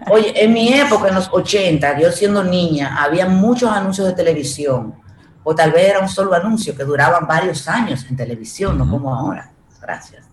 [0.09, 4.95] Oye, en mi época, en los 80, yo siendo niña, había muchos anuncios de televisión
[5.43, 9.13] o tal vez era un solo anuncio que duraban varios años en televisión, no como
[9.13, 10.25] ahora, gracias,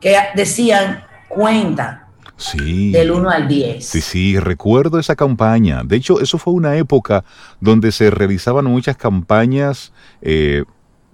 [0.00, 2.08] que decían cuenta
[2.40, 2.90] Sí.
[2.90, 3.84] Del 1 al 10.
[3.84, 5.82] Sí, sí, recuerdo esa campaña.
[5.84, 7.24] De hecho, eso fue una época
[7.60, 10.64] donde se realizaban muchas campañas eh,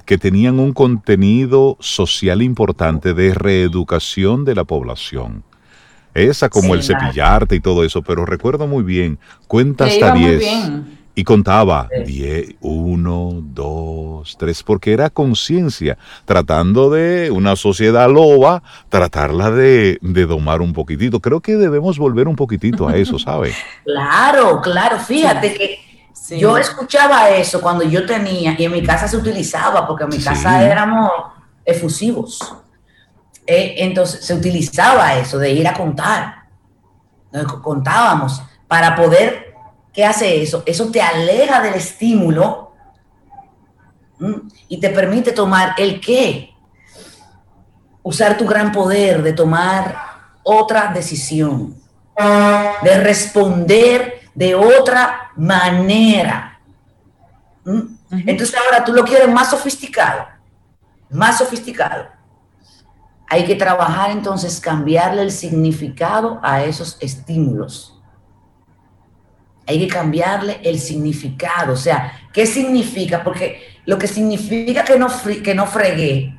[0.04, 5.42] que tenían un contenido social importante de reeducación de la población.
[6.14, 10.44] Esa como el cepillarte y todo eso, pero recuerdo muy bien, cuenta hasta 10.
[11.18, 19.50] Y contaba 10, 1, 2, 3, porque era conciencia, tratando de una sociedad loba, tratarla
[19.50, 21.20] de, domar un poquitito.
[21.20, 23.54] Creo que debemos volver un poquitito a eso, ¿sabe?
[23.84, 29.16] Claro, claro, fíjate que yo escuchaba eso cuando yo tenía, y en mi casa se
[29.16, 31.10] utilizaba, porque en mi casa éramos
[31.64, 32.56] efusivos.
[33.46, 36.42] Eh, entonces se utilizaba eso de ir a contar.
[37.62, 39.45] Contábamos para poder
[39.96, 40.62] ¿Qué hace eso?
[40.66, 42.74] Eso te aleja del estímulo
[44.68, 46.54] y te permite tomar el qué.
[48.02, 49.96] Usar tu gran poder de tomar
[50.42, 51.80] otra decisión,
[52.82, 56.60] de responder de otra manera.
[58.10, 60.26] Entonces ahora tú lo quieres más sofisticado,
[61.08, 62.08] más sofisticado.
[63.30, 67.95] Hay que trabajar entonces, cambiarle el significado a esos estímulos
[69.66, 71.72] hay que cambiarle el significado.
[71.72, 73.22] O sea, ¿qué significa?
[73.24, 75.08] Porque lo que significa que no,
[75.42, 76.34] que no fregué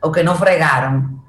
[0.00, 1.22] o que no fregaron.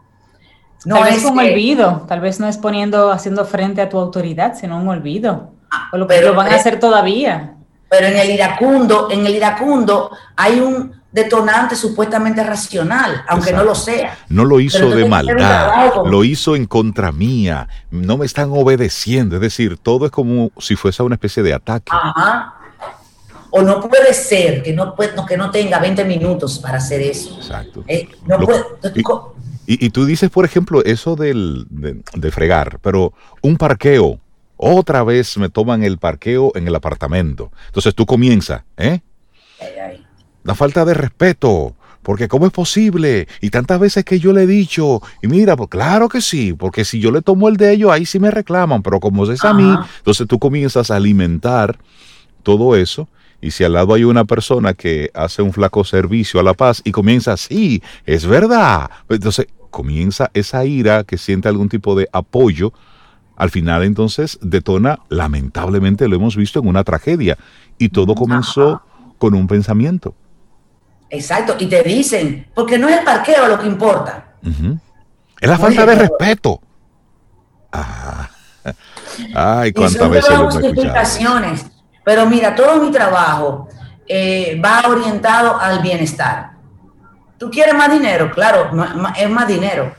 [0.85, 4.55] No tal vez un olvido, tal vez no es poniendo, haciendo frente a tu autoridad,
[4.55, 5.53] sino un olvido.
[5.91, 7.55] o lo que lo van a hacer todavía.
[7.89, 13.75] Pero en el iracundo, en el iracundo hay un detonante supuestamente racional, aunque no lo
[13.75, 14.17] sea.
[14.29, 19.41] No lo hizo de maldad, lo hizo en contra mía, no me están obedeciendo, es
[19.41, 21.91] decir, todo es como si fuese una especie de ataque.
[21.91, 22.55] Ajá.
[23.51, 27.35] O no puede ser que no, puede, que no tenga 20 minutos para hacer eso.
[27.37, 27.83] Exacto.
[27.87, 28.37] Eh, no
[29.71, 34.19] y, tú dices, por ejemplo, eso del, de, fregar, pero un parqueo,
[34.57, 37.51] otra vez me toman el parqueo en el apartamento.
[37.67, 39.01] Entonces tú comienzas, ¿eh?
[40.49, 41.75] La falta de respeto.
[42.01, 43.27] porque ¿cómo es posible?
[43.39, 46.85] Y tantas veces que yo le he dicho, y mira, pues claro que sí, porque
[46.85, 49.53] si yo le tomo el de ellos, ahí sí me reclaman, pero como es a
[49.53, 51.77] mí, entonces tú comienzas a alimentar
[52.41, 53.07] todo eso.
[53.41, 56.81] Y si al lado hay una persona que hace un flaco servicio a la paz
[56.83, 58.89] y comienza, sí, es verdad.
[59.07, 62.73] Entonces comienza esa ira que siente algún tipo de apoyo.
[63.35, 67.37] Al final entonces detona, lamentablemente lo hemos visto en una tragedia.
[67.77, 68.81] Y todo comenzó
[69.19, 70.15] con un pensamiento.
[71.09, 74.33] Exacto, y te dicen, porque no es el parqueo lo que importa.
[75.39, 76.61] Es la falta de respeto.
[77.71, 78.29] Ah.
[79.35, 80.57] Ay, cuántas veces lo hemos
[82.03, 83.67] Pero mira, todo mi trabajo
[84.07, 86.51] eh, va orientado al bienestar.
[87.37, 88.31] ¿Tú quieres más dinero?
[88.31, 88.71] Claro,
[89.17, 89.93] es más dinero,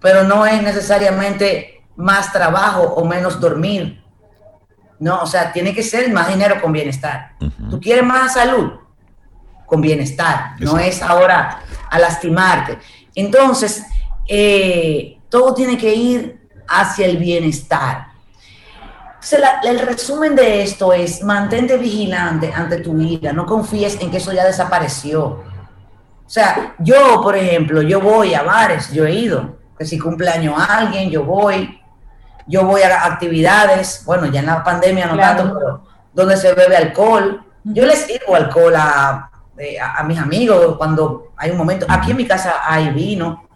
[0.00, 4.00] pero no es necesariamente más trabajo o menos dormir.
[5.00, 7.32] No, o sea, tiene que ser más dinero con bienestar.
[7.68, 8.74] ¿Tú quieres más salud?
[9.72, 12.78] Con bienestar, no es ahora a lastimarte.
[13.14, 13.82] Entonces,
[14.28, 18.08] eh, todo tiene que ir hacia el bienestar.
[19.64, 24.30] el resumen de esto es, mantente vigilante ante tu vida, no confíes en que eso
[24.34, 25.24] ya desapareció.
[25.24, 25.42] O
[26.26, 31.08] sea, yo, por ejemplo, yo voy a bares, yo he ido, que si cumpleaños alguien,
[31.08, 31.80] yo voy,
[32.46, 36.76] yo voy a actividades, bueno, ya en la pandemia no tanto, pero donde se bebe
[36.76, 37.42] alcohol.
[37.64, 39.31] Yo les sirvo alcohol a
[39.80, 41.86] a, mis amigos cuando hay un momento.
[41.88, 43.46] Aquí en mi casa hay vino,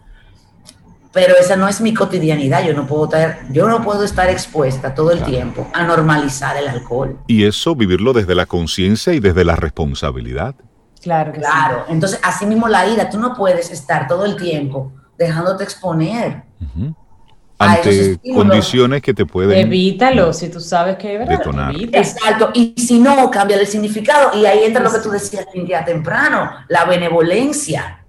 [1.11, 2.63] pero esa no es mi cotidianidad.
[2.63, 6.67] Yo no puedo estar, yo no puedo estar expuesta todo el tiempo a normalizar el
[6.67, 7.17] alcohol.
[7.27, 10.55] Y eso vivirlo desde la conciencia y desde la responsabilidad.
[11.01, 11.85] Claro, claro.
[11.89, 16.43] Entonces, así mismo la ira, tú no puedes estar todo el tiempo dejándote exponer
[17.59, 21.73] ante condiciones que te pueden evítalo si tú sabes que es detonar.
[21.75, 25.83] Exacto, y si no, cambia el significado y ahí entra lo que tú decías día
[25.83, 28.03] temprano, la benevolencia.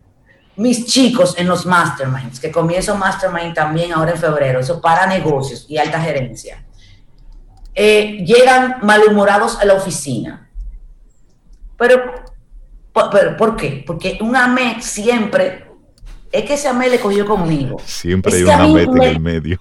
[0.56, 5.66] Mis chicos en los masterminds, que comienzo mastermind también ahora en febrero, eso para negocios
[5.68, 6.64] y alta gerencia,
[7.74, 10.50] eh, llegan malhumorados a la oficina.
[11.76, 12.12] Pero,
[13.12, 13.84] pero, ¿por qué?
[13.86, 15.67] Porque un AME siempre
[16.30, 17.78] es que ese AME le cogió conmigo.
[17.84, 19.60] Siempre hay una meta en el medio.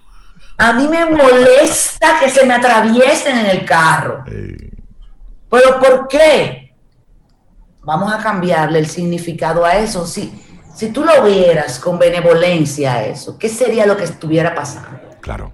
[0.58, 4.24] A mí me molesta que se me atraviesen en el carro.
[4.26, 6.76] Pero ¿por qué?
[7.82, 10.06] Vamos a cambiarle el significado a eso.
[10.06, 10.34] Si,
[10.76, 15.00] si tú lo vieras con benevolencia a eso, ¿qué sería lo que estuviera pasando?
[15.22, 15.54] Claro.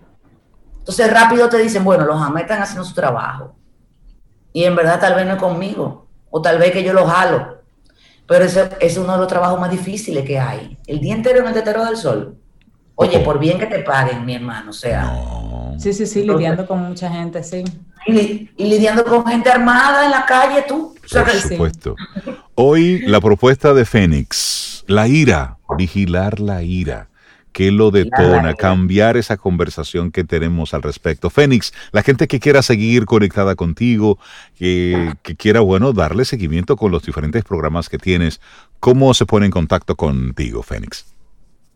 [0.80, 3.56] Entonces rápido te dicen, bueno, los AME están haciendo su trabajo.
[4.52, 6.08] Y en verdad tal vez no es conmigo.
[6.30, 7.63] O tal vez que yo lo jalo.
[8.28, 10.78] Pero ese es uno de los trabajos más difíciles que hay.
[10.88, 12.38] El día entero en el tetero del sol.
[12.96, 15.20] Oye, por bien que te paguen, mi hermano, o sea.
[15.78, 17.64] Sí, sí, sí, lidiando con mucha gente, sí.
[18.06, 20.94] Y, lidiando con gente armada en la calle, tú.
[21.12, 21.96] Por supuesto.
[22.56, 27.10] Hoy la propuesta de Fénix, la ira, vigilar la ira.
[27.54, 28.56] ¿Qué lo detona?
[28.56, 31.30] Cambiar esa conversación que tenemos al respecto.
[31.30, 34.18] Fénix, la gente que quiera seguir conectada contigo,
[34.58, 38.42] que, quiera, bueno, darle seguimiento con los diferentes programas que tienes,
[38.80, 41.06] ¿cómo se pone en contacto contigo, Fénix?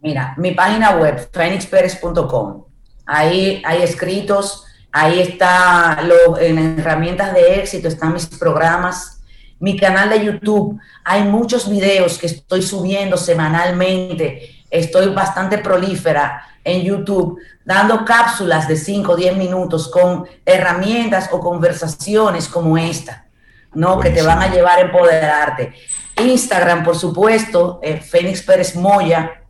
[0.02, 2.64] Mira, mi página web, fénixperez.com.
[3.06, 6.00] Ahí hay escritos, ahí está
[6.42, 9.22] en herramientas de éxito, están mis programas,
[9.60, 10.80] mi canal de YouTube.
[11.04, 18.76] Hay muchos videos que estoy subiendo semanalmente estoy bastante prolífera en YouTube, dando cápsulas de
[18.76, 23.26] 5 o 10 minutos con herramientas o conversaciones como esta,
[23.74, 24.00] ¿no?
[24.00, 25.74] Que te van a llevar a empoderarte.
[26.22, 29.44] Instagram, por supuesto, eh, Fénix Pérez Moya.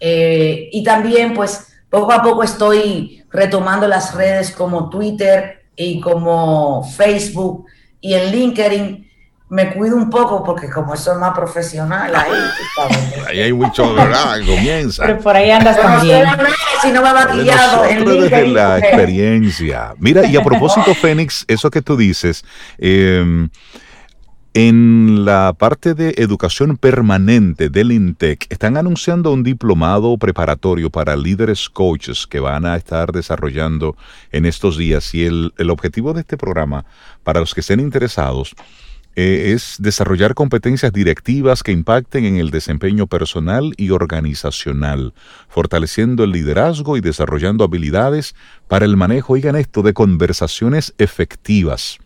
[0.00, 6.84] Eh, y también, pues, poco a poco estoy retomando las redes como Twitter y como
[6.84, 7.66] Facebook
[8.00, 9.03] y en LinkedIn
[9.54, 12.32] me cuido un poco porque como eso es más profesional ahí,
[13.28, 14.40] ahí hay mucho, ¿verdad?
[14.44, 15.04] Comienza.
[15.06, 16.26] Pero por ahí andas también.
[16.82, 17.84] si no me ha maquillado.
[17.84, 19.94] desde la experiencia.
[19.98, 22.44] Mira, y a propósito, Fénix, eso que tú dices,
[22.78, 23.48] em,
[24.54, 31.68] en la parte de educación permanente del INTEC, están anunciando un diplomado preparatorio para líderes
[31.68, 33.96] coaches que van a estar desarrollando
[34.32, 35.14] en estos días.
[35.14, 36.84] Y el, el objetivo de este programa,
[37.22, 38.56] para los que estén interesados,
[39.16, 45.14] eh, es desarrollar competencias directivas que impacten en el desempeño personal y organizacional,
[45.48, 48.34] fortaleciendo el liderazgo y desarrollando habilidades
[48.68, 51.98] para el manejo, oigan esto, de conversaciones efectivas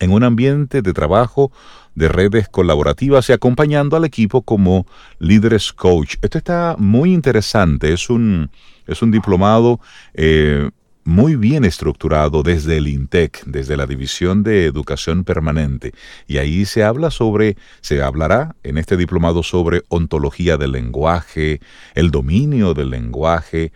[0.00, 1.52] en un ambiente de trabajo
[1.94, 4.86] de redes colaborativas y acompañando al equipo como
[5.18, 6.16] líderes coach.
[6.22, 8.50] Esto está muy interesante, es un,
[8.86, 9.80] es un diplomado
[10.14, 10.70] eh,
[11.10, 15.92] muy bien estructurado desde el INTEC, desde la División de Educación Permanente.
[16.28, 21.60] Y ahí se habla sobre, se hablará en este diplomado sobre ontología del lenguaje,
[21.96, 23.72] el dominio del lenguaje,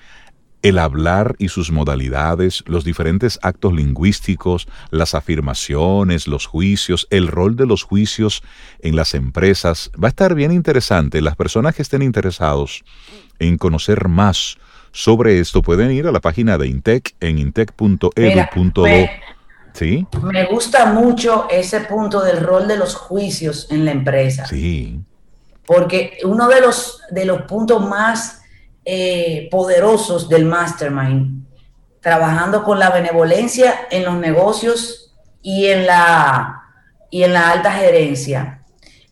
[0.63, 7.57] el hablar y sus modalidades, los diferentes actos lingüísticos, las afirmaciones, los juicios, el rol
[7.57, 8.45] de los juicios
[8.79, 9.91] en las empresas.
[10.03, 11.21] Va a estar bien interesante.
[11.21, 12.85] Las personas que estén interesados
[13.41, 14.57] en conocer más
[14.95, 18.85] sobre esto pueden ir a la página de Intec en intec.edu.do.
[19.73, 20.07] ¿Sí?
[20.23, 24.47] Me gusta mucho ese punto del rol de los juicios en la empresa.
[24.47, 25.01] Sí.
[25.67, 28.43] Porque uno de los, de los puntos más
[28.85, 31.45] eh, poderosos del mastermind,
[32.01, 36.63] trabajando con la benevolencia en los negocios y en la,
[37.11, 38.63] y en la alta gerencia,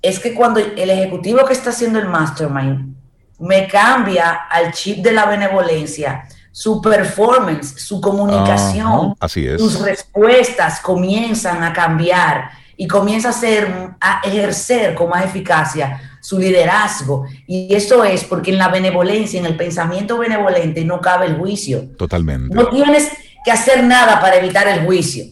[0.00, 3.01] es que cuando el ejecutivo que está haciendo el mastermind
[3.42, 9.14] me cambia al chip de la benevolencia, su performance, su comunicación,
[9.58, 16.38] sus respuestas comienzan a cambiar y comienza a, ser, a ejercer con más eficacia su
[16.38, 17.26] liderazgo.
[17.46, 21.88] Y eso es porque en la benevolencia, en el pensamiento benevolente, no cabe el juicio.
[21.98, 22.54] Totalmente.
[22.54, 23.10] No tienes
[23.44, 25.24] que hacer nada para evitar el juicio.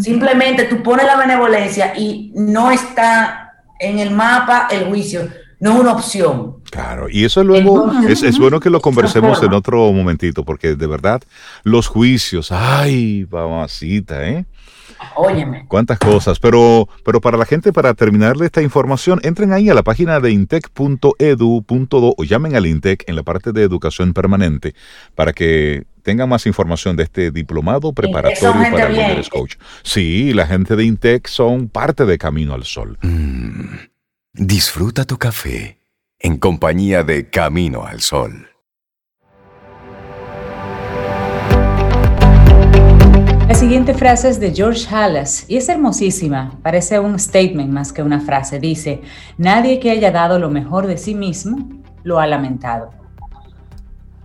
[0.00, 5.28] Simplemente tú pones la benevolencia y no está en el mapa el juicio.
[5.60, 6.57] No es una opción.
[6.70, 10.86] Claro, y eso luego es, es, bueno que lo conversemos en otro momentito, porque de
[10.86, 11.22] verdad
[11.64, 14.44] los juicios, ay, mamacita, ¿eh?
[15.16, 15.66] Óyeme.
[15.68, 16.38] Cuántas cosas.
[16.38, 20.30] Pero, pero para la gente, para terminarle esta información, entren ahí a la página de
[20.32, 24.74] intec.edu.do o llamen al Intec en la parte de educación permanente
[25.14, 29.56] para que tengan más información de este diplomado preparatorio para líderes coach.
[29.82, 32.98] Sí, la gente de Intec son parte de Camino al Sol.
[33.02, 33.76] Mm.
[34.34, 35.77] disfruta tu café
[36.20, 38.48] en compañía de Camino al Sol.
[43.46, 48.02] La siguiente frase es de George Halas y es hermosísima, parece un statement más que
[48.02, 48.58] una frase.
[48.58, 49.00] Dice,
[49.36, 51.68] nadie que haya dado lo mejor de sí mismo
[52.02, 52.97] lo ha lamentado.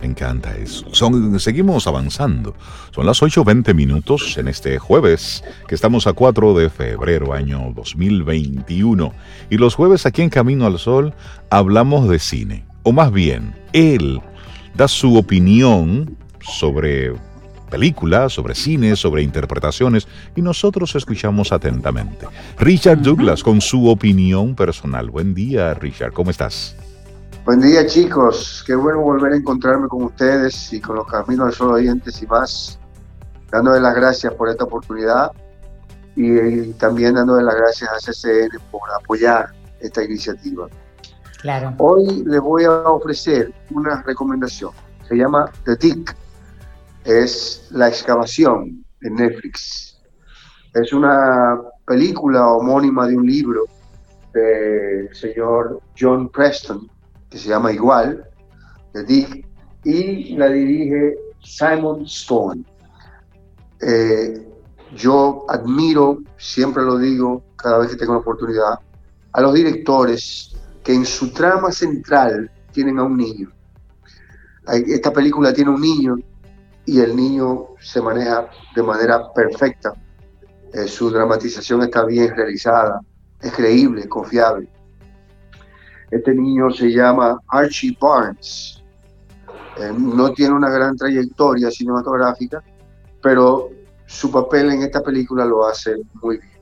[0.03, 0.85] Me encanta eso.
[0.91, 2.57] Son, seguimos avanzando.
[2.93, 9.13] Son las 8.20 minutos en este jueves, que estamos a 4 de febrero año 2021.
[9.49, 11.13] Y los jueves aquí en Camino al Sol
[11.49, 12.65] hablamos de cine.
[12.83, 14.19] O más bien, él
[14.75, 17.13] da su opinión sobre
[17.71, 22.27] películas, sobre cine, sobre interpretaciones y nosotros escuchamos atentamente.
[22.59, 25.09] Richard Douglas con su opinión personal.
[25.09, 26.75] Buen día, Richard, ¿cómo estás?
[27.45, 28.63] Buen día, chicos.
[28.65, 32.27] Qué bueno volver a encontrarme con ustedes y con los Caminos del Sol oyentes y
[32.27, 32.79] más.
[33.51, 35.29] Dándole las gracias por esta oportunidad
[36.15, 40.69] y, también dándole las gracias a CCN por apoyar esta iniciativa.
[41.41, 41.73] Claro.
[41.79, 44.71] Hoy les voy a ofrecer una recomendación.
[45.05, 46.15] Se llama The Tick
[47.03, 50.01] es La excavación en Netflix.
[50.73, 53.65] Es una película homónima de un libro
[54.33, 56.89] del señor John Preston,
[57.33, 58.23] que se llama igual,
[58.93, 59.47] de Dick,
[59.83, 62.63] y la dirige Simon Stone.
[63.81, 64.47] Eh,
[64.95, 68.75] yo admiro, siempre lo digo cada vez que tengo la oportunidad,
[69.31, 73.51] a los directores que en su trama central tienen a un niño.
[74.67, 76.17] Esta película tiene un niño
[76.85, 79.95] y el niño se maneja de manera perfecta.
[80.71, 83.01] Eh, su dramatización está bien realizada,
[83.41, 84.69] es creíble, confiable.
[86.13, 88.83] Este niño se llama Archie Barnes.
[89.77, 92.61] Eh, no tiene una gran trayectoria cinematográfica,
[93.19, 93.71] pero
[94.05, 96.53] su papel en esta película lo hace muy bien.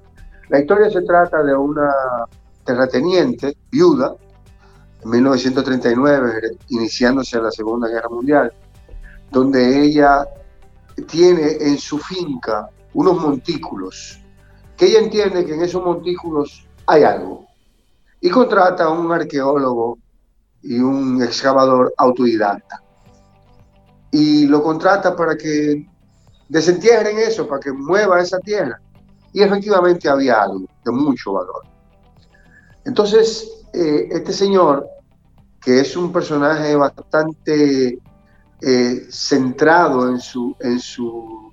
[0.48, 1.92] La historia se trata de una
[2.64, 4.16] terrateniente viuda
[5.04, 8.54] en 1939, iniciándose la Segunda Guerra Mundial,
[9.32, 10.26] donde ella
[11.10, 14.22] tiene en su finca unos montículos,
[14.78, 17.51] que ella entiende que en esos montículos hay algo,
[18.22, 19.98] y contrata a un arqueólogo
[20.62, 22.82] y un excavador autodidacta.
[24.12, 25.88] Y lo contrata para que
[26.48, 28.80] desentierren eso, para que mueva esa tierra.
[29.34, 31.64] Y efectivamente había algo de mucho valor.
[32.86, 34.88] Entonces, eh, este señor,
[35.62, 38.00] que es un personaje bastante
[38.62, 41.52] eh, centrado en su, en, su,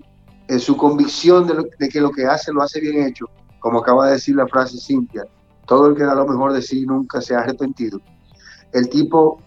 [0.49, 1.47] en su convicción
[1.79, 3.27] de, que lo que hace lo hace bien hecho,
[3.61, 5.25] como acaba de decir la frase Cintia,
[5.69, 8.01] todo el que da lo mejor de sí nunca se ha arrepentido.
[8.73, 9.41] El tipo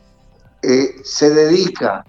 [0.61, 2.05] eh, se dedica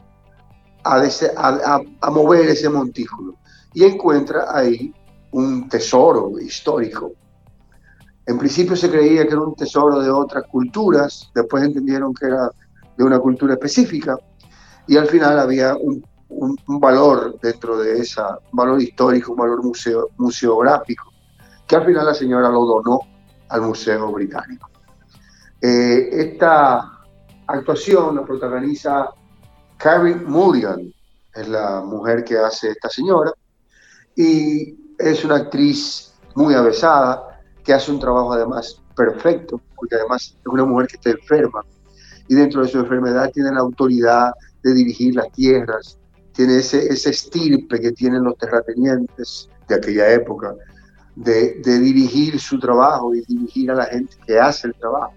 [0.85, 3.37] a, mover ese montículo
[3.73, 4.95] y encuentra ahí
[5.33, 7.13] un tesoro histórico.
[8.27, 12.51] En principio se creía que era un tesoro de otras culturas, después entendieron que era
[12.97, 14.17] de una cultura específica,
[14.87, 16.05] y al final había un,
[16.67, 21.11] valor dentro de esa, valor histórico, un valor museo, museográfico,
[21.67, 23.12] que al final la señora lo donó
[23.53, 24.71] al Museo Británico.
[25.61, 26.91] Eh, esta
[27.47, 29.11] actuación la protagoniza
[29.77, 30.93] Carrie Mulligan,
[31.35, 33.33] es la mujer que hace esta señora,
[34.17, 40.47] y es una actriz muy avesada, que hace un trabajo además perfecto, porque además es
[40.47, 41.63] una mujer que está enferma,
[42.29, 44.33] y dentro de su enfermedad tiene la autoridad
[44.63, 45.99] de dirigir las tierras,
[46.33, 50.55] tiene ese, ese estirpe que tienen los terratenientes de aquella época,
[51.17, 55.13] de, dirigir su trabajo y dirigir a la gente que hace el trabajo.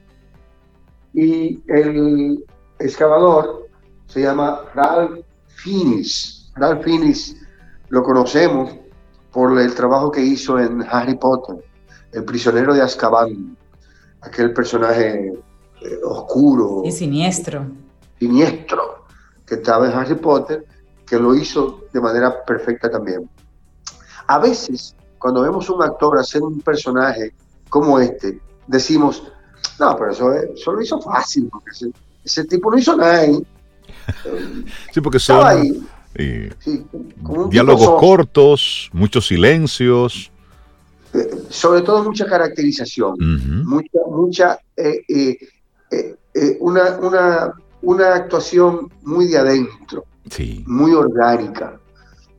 [1.14, 2.44] Y el
[2.80, 3.70] excavador
[4.08, 6.52] se llama Ralph Finis.
[6.56, 7.36] Ralph Finis
[7.90, 8.76] lo conocemos
[9.32, 11.64] por el trabajo que hizo en Harry Potter,
[12.12, 13.58] el prisionero de Azkaban,
[14.22, 15.34] aquel personaje
[15.82, 16.82] eh, oscuro.
[16.86, 17.66] Y siniestro.
[18.20, 19.06] Siniestro,
[19.46, 20.66] que estaba en Harry Potter,
[21.06, 23.30] que lo hizo de manera perfecta también.
[24.28, 27.34] A veces, cuando vemos un actor hacer un personaje
[27.68, 29.24] como este, decimos,
[29.80, 31.72] no, pero eso, eso lo hizo fácil, porque
[32.24, 33.44] ese, tipo no hizo nada ahí.
[34.94, 35.88] sí, porque son
[37.50, 40.32] diálogos cortos, muchos silencios.
[41.12, 43.16] Eh, sobre todo mucha caracterización,
[43.66, 45.02] mucha, mucha eh,
[45.90, 50.06] eh, una, una, una actuación muy de adentro
[50.68, 51.80] muy orgánica.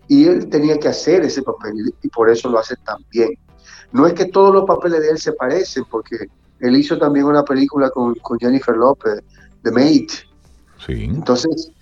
[0.08, 3.30] Y él tenía que hacer ese papel y por eso lo hace tan bien.
[3.92, 6.16] No es que todos los papeles de él se parecen, porque
[6.60, 9.22] él hizo también una película con, con Jennifer Lopez,
[9.62, 10.08] The Mate.
[10.84, 11.04] Sí.
[11.04, 11.72] Entonces,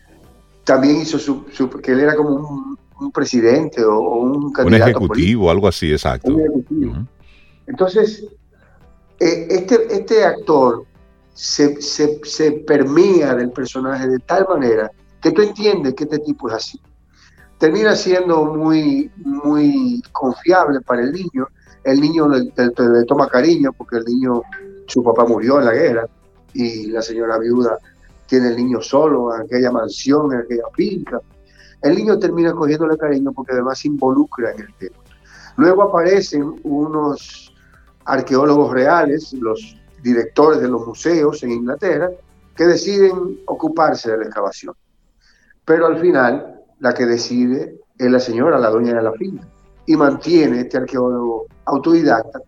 [0.65, 1.45] también hizo su,
[1.83, 4.85] que él era como un, presidente o, un candidato.
[4.85, 6.35] Un ejecutivo, algo así, exacto.
[7.67, 8.25] Entonces,
[9.21, 10.85] eh, este, este actor
[11.35, 16.49] se, se, se permea del personaje de tal manera que tú entiendes que este tipo
[16.49, 16.81] es así.
[17.59, 21.49] Termina siendo muy, muy confiable para el niño.
[21.83, 22.51] El niño le,
[23.07, 24.43] toma cariño porque el niño,
[24.87, 26.07] su papá murió en la guerra
[26.53, 27.79] y la señora viuda
[28.27, 31.21] tiene el niño solo en aquella mansión, en aquella finca.
[31.83, 34.97] El niño termina cogiéndole cariño porque además se involucra en el tema.
[35.57, 37.55] Luego aparecen unos
[38.07, 42.11] arqueólogos reales, los directores de los museos en Inglaterra,
[42.57, 44.75] que deciden ocuparse de la excavación
[45.65, 46.54] pero al final
[46.85, 49.49] la que decide es la señora, la dueña de la finca,
[49.87, 52.41] y mantiene este arqueólogo autodidacta,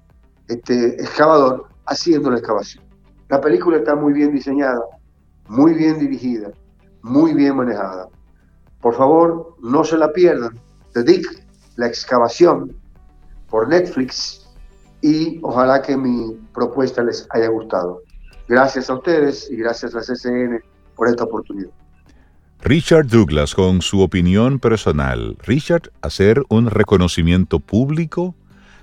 [0.46, 2.84] este excavador, haciendo la excavación.
[3.30, 4.82] La película está muy bien diseñada,
[5.48, 6.50] muy bien dirigida,
[7.00, 8.10] muy bien manejada.
[8.82, 10.60] Por favor, no se la pierdan.
[10.92, 11.26] The Dick,
[11.76, 12.76] la excavación,
[13.48, 14.46] por Netflix,
[15.00, 18.02] y ojalá que mi propuesta les haya gustado.
[18.48, 20.62] Gracias a ustedes y gracias a CCN
[20.94, 21.70] por esta oportunidad.
[22.62, 25.36] Richard Douglas con su opinión personal.
[25.44, 28.34] Richard, hacer un reconocimiento público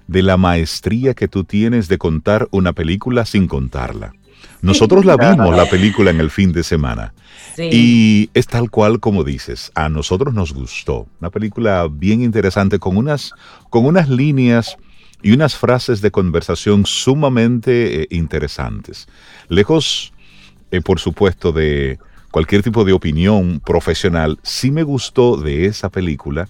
[0.07, 4.13] de la maestría que tú tienes de contar una película sin contarla.
[4.61, 7.13] Nosotros la vimos, la película, en el fin de semana.
[7.57, 11.07] Y es tal cual como dices, a nosotros nos gustó.
[11.19, 13.33] Una película bien interesante con unas,
[13.69, 14.77] con unas líneas
[15.21, 19.07] y unas frases de conversación sumamente eh, interesantes.
[19.49, 20.13] Lejos,
[20.71, 21.99] eh, por supuesto, de
[22.33, 26.49] cualquier tipo de opinión profesional, sí me gustó de esa película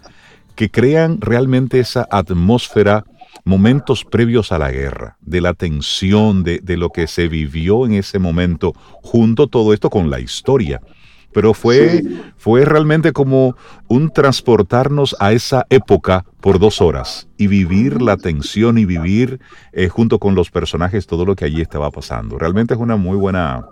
[0.56, 3.04] que crean realmente esa atmósfera,
[3.44, 8.18] momentos previos a la guerra, de la tensión, de, lo que se vivió en ese
[8.18, 8.72] momento,
[9.02, 10.80] junto todo esto con la historia.
[11.34, 12.02] Pero fue,
[12.38, 13.58] fue realmente como
[13.90, 19.42] un transportarnos a esa época por dos horas y vivir la tensión y vivir
[19.74, 22.38] eh, junto con los personajes todo lo que allí estaba pasando.
[22.38, 23.66] Realmente es una muy buena,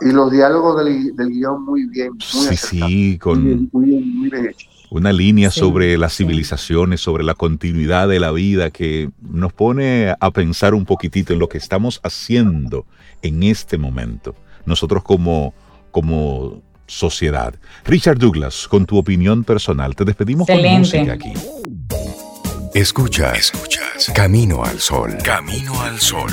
[0.00, 2.12] y los diálogos del, del guion muy bien.
[2.18, 4.68] sí, sí, con muy bien, hechos.
[4.90, 10.30] Una línea sobre las civilizaciones, sobre la continuidad de la vida que nos pone a
[10.30, 12.86] pensar un poquitito en lo que estamos haciendo
[13.22, 14.36] en este momento.
[14.66, 15.52] Nosotros como,
[15.90, 17.54] como sociedad.
[17.84, 21.32] Richard Douglas, con tu opinión personal, te despedimos con música aquí.
[22.74, 24.12] Escuchas, escuchas.
[24.14, 25.16] Camino al sol.
[25.24, 26.30] Camino al sol.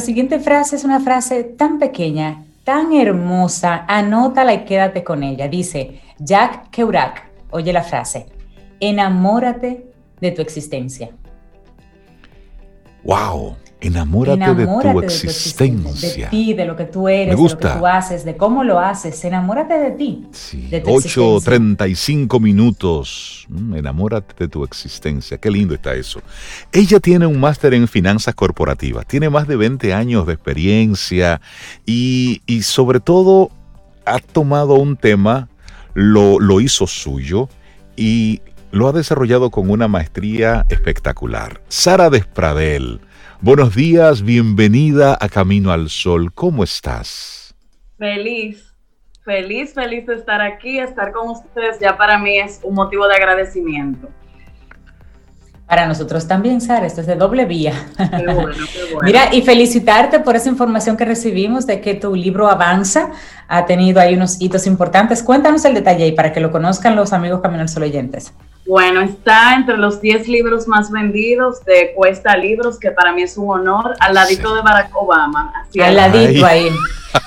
[0.00, 5.48] Siguiente frase es una frase tan pequeña, tan hermosa, anótala y quédate con ella.
[5.48, 8.26] Dice Jack Kerouac, oye la frase,
[8.80, 9.86] enamórate
[10.20, 11.10] de tu existencia.
[13.04, 13.56] ¡Wow!
[13.78, 16.24] Enamórate, de, tu existencia.
[16.24, 18.80] De ti, de lo que tú eres, de lo que tú haces, de cómo lo
[18.80, 19.22] haces.
[19.24, 20.26] Enamórate de ti.
[20.32, 20.68] Sí.
[20.70, 23.46] 8.35 minutos.
[23.50, 25.36] Mm, enamórate de tu existencia.
[25.36, 26.22] Qué lindo está eso.
[26.72, 29.06] Ella tiene un máster en finanzas corporativas.
[29.06, 31.42] Tiene más de 20 años de experiencia
[31.84, 33.50] y, y sobre todo
[34.06, 35.48] ha tomado un tema,
[35.92, 37.50] lo, lo hizo suyo
[37.94, 41.60] y lo ha desarrollado con una maestría espectacular.
[41.68, 43.00] Sara Despradel
[43.42, 46.32] Buenos días, bienvenida a Camino al Sol.
[46.32, 47.54] ¿Cómo estás?
[47.98, 48.74] Feliz,
[49.24, 50.78] feliz, feliz de estar aquí.
[50.78, 54.08] Estar con ustedes ya para mí es un motivo de agradecimiento.
[55.66, 57.74] Para nosotros también, Sara, esto es de doble vía.
[57.98, 59.00] Qué bueno, qué bueno.
[59.02, 63.10] Mira, y felicitarte por esa información que recibimos de que tu libro avanza,
[63.48, 65.22] ha tenido ahí unos hitos importantes.
[65.22, 68.32] Cuéntanos el detalle y para que lo conozcan los amigos Camino al Sol oyentes.
[68.66, 73.36] Bueno, está entre los 10 libros más vendidos de Cuesta Libros, que para mí es
[73.36, 75.52] un honor, al ladito de Barack Obama.
[75.80, 76.68] al ladito ahí.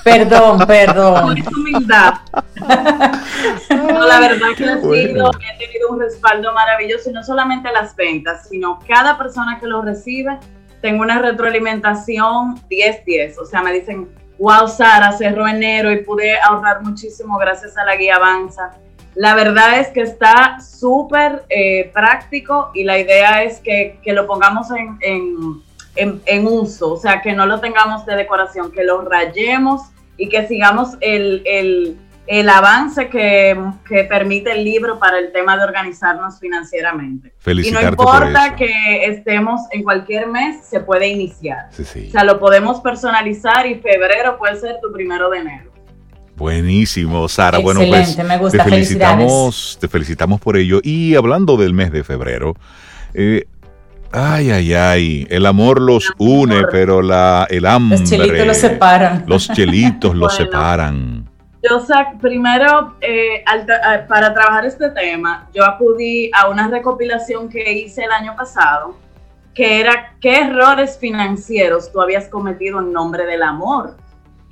[0.04, 1.42] Perdón, perdón.
[1.42, 2.16] Con humildad.
[2.56, 8.50] la verdad que ha sido, he tenido un respaldo maravilloso y no solamente las ventas,
[8.50, 10.38] sino cada persona que lo recibe,
[10.82, 13.38] tengo una retroalimentación 10-10.
[13.42, 17.96] O sea, me dicen, wow, Sara, cerró enero y pude ahorrar muchísimo gracias a la
[17.96, 18.72] guía Avanza
[19.16, 24.68] la verdad es que está súper eh, práctico y la idea es que, lo pongamos
[25.02, 29.82] en, uso, o sea, que no lo tengamos de decoración, que lo rayemos
[30.18, 31.98] y que sigamos el,
[32.50, 33.58] avance que,
[34.08, 37.34] permite el libro para el tema de organizarnos financieramente.
[37.46, 41.70] y no importa que estemos en cualquier mes, se puede iniciar.
[41.72, 45.79] O sea, lo podemos personalizar y febrero puede ser tu primero de enero.
[46.40, 47.60] Buenísimo, Sara.
[47.60, 48.64] bueno, pues me gusta.
[48.64, 50.80] te felicitamos, te felicitamos por ello.
[50.82, 52.56] Y hablando del mes de febrero,
[53.14, 53.46] eh,
[54.14, 58.00] ay, ay, ay, el amor los une, pero la, el hambre.
[58.00, 59.24] Los chelitos los separan.
[59.28, 61.30] Los chelitos los separan.
[61.62, 61.86] Yo,
[62.22, 63.44] primero, eh,
[64.08, 68.96] para trabajar este tema, yo acudí a una recopilación que hice el año pasado,
[69.54, 73.98] que era qué errores financieros tú habías cometido en nombre del amor.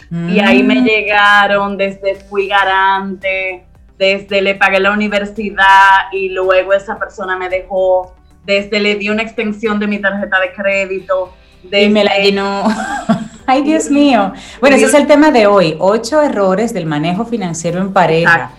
[0.09, 0.85] Y ahí me mm.
[0.85, 3.65] llegaron desde fui garante,
[3.97, 9.23] desde le pagué la universidad y luego esa persona me dejó, desde le di una
[9.23, 11.33] extensión de mi tarjeta de crédito.
[11.63, 12.63] y me la llenó.
[13.45, 14.33] Ay, Dios mío.
[14.59, 15.75] Bueno, ese es el tema de hoy.
[15.79, 18.51] Ocho errores del manejo financiero en pareja.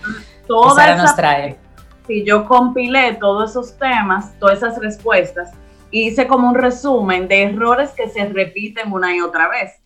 [0.47, 1.57] Toda nos trae.
[2.07, 5.51] Si yo compilé todos esos temas, todas esas respuestas,
[5.91, 9.78] hice como un resumen de errores que se repiten una y otra vez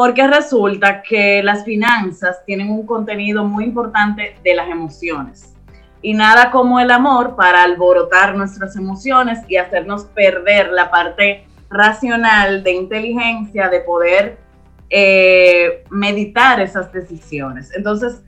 [0.00, 5.54] porque resulta que las finanzas tienen un contenido muy importante de las emociones.
[6.00, 12.62] Y nada como el amor para alborotar nuestras emociones y hacernos perder la parte racional
[12.62, 14.38] de inteligencia, de poder
[14.88, 17.70] eh, meditar esas decisiones.
[17.76, 18.22] Entonces,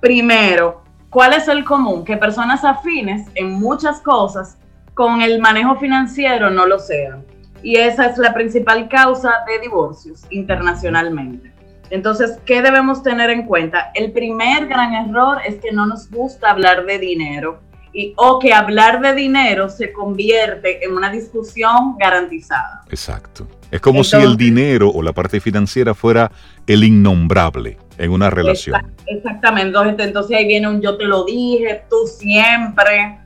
[0.00, 2.04] primero, ¿cuál es el común?
[2.04, 4.58] Que personas afines en muchas cosas
[4.94, 7.24] con el manejo financiero no lo sean
[7.62, 11.52] y esa es la principal causa de divorcios internacionalmente.
[11.90, 13.90] Entonces, ¿qué debemos tener en cuenta?
[13.94, 17.60] El primer gran error es que no nos gusta hablar de dinero
[17.92, 22.82] y, o que hablar de dinero se convierte en una discusión garantizada.
[22.90, 23.46] Exacto.
[23.70, 26.30] Es como si el dinero o la parte financiera fuera
[26.66, 28.94] el innombrable en una relación.
[29.06, 29.78] Exactamente.
[30.04, 33.18] Entonces ahí viene un yo te lo dije, tú siempre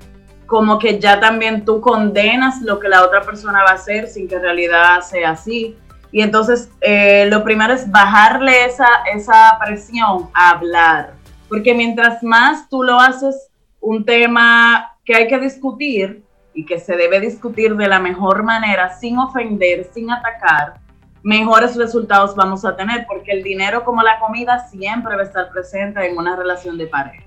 [0.53, 4.29] como que ya también tú condenas lo que la otra persona va a hacer sin
[4.29, 5.79] que en realidad sea así.
[6.11, 11.15] Y entonces eh, lo primero es bajarle esa, esa presión a hablar,
[11.49, 13.49] porque mientras más tú lo haces
[13.81, 16.23] un tema que hay que discutir
[16.53, 20.75] y que se debe discutir de la mejor manera, sin ofender, sin atacar,
[21.23, 25.49] mejores resultados vamos a tener, porque el dinero como la comida siempre va a estar
[25.49, 27.25] presente en una relación de pareja.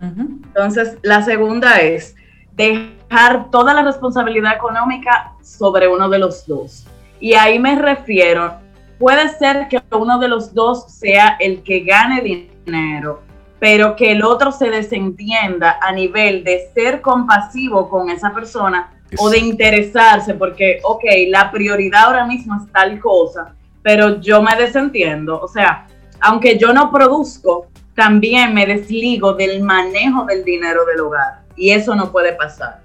[0.00, 2.14] Entonces, la segunda es,
[2.52, 6.86] dejar toda la responsabilidad económica sobre uno de los dos.
[7.18, 8.54] Y ahí me refiero,
[8.98, 13.22] puede ser que uno de los dos sea el que gane dinero,
[13.58, 19.28] pero que el otro se desentienda a nivel de ser compasivo con esa persona o
[19.28, 25.40] de interesarse, porque, ok, la prioridad ahora mismo es tal cosa, pero yo me desentiendo.
[25.40, 25.86] O sea,
[26.20, 31.94] aunque yo no produzco, también me desligo del manejo del dinero del hogar y eso
[31.94, 32.80] no puede pasar.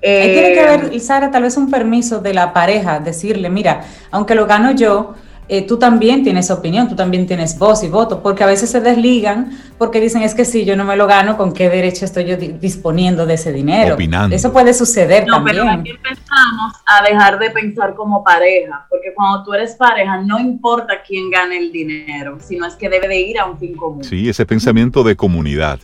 [0.00, 4.34] tiene que haber, eh, Sara, tal vez un permiso de la pareja, decirle, mira, aunque
[4.34, 5.14] lo gano yo,
[5.48, 8.80] eh, tú también tienes opinión, tú también tienes voz y voto, porque a veces se
[8.80, 12.24] desligan porque dicen es que si yo no me lo gano, ¿con qué derecho estoy
[12.24, 13.94] yo disponiendo de ese dinero?
[13.94, 14.34] Opinando.
[14.34, 15.56] Eso puede suceder no, también.
[15.58, 20.38] pero aquí empezamos a dejar de pensar como pareja, porque cuando tú eres pareja no
[20.38, 24.04] importa quién gane el dinero, sino es que debe de ir a un fin común.
[24.04, 25.80] Sí, ese pensamiento de comunidad.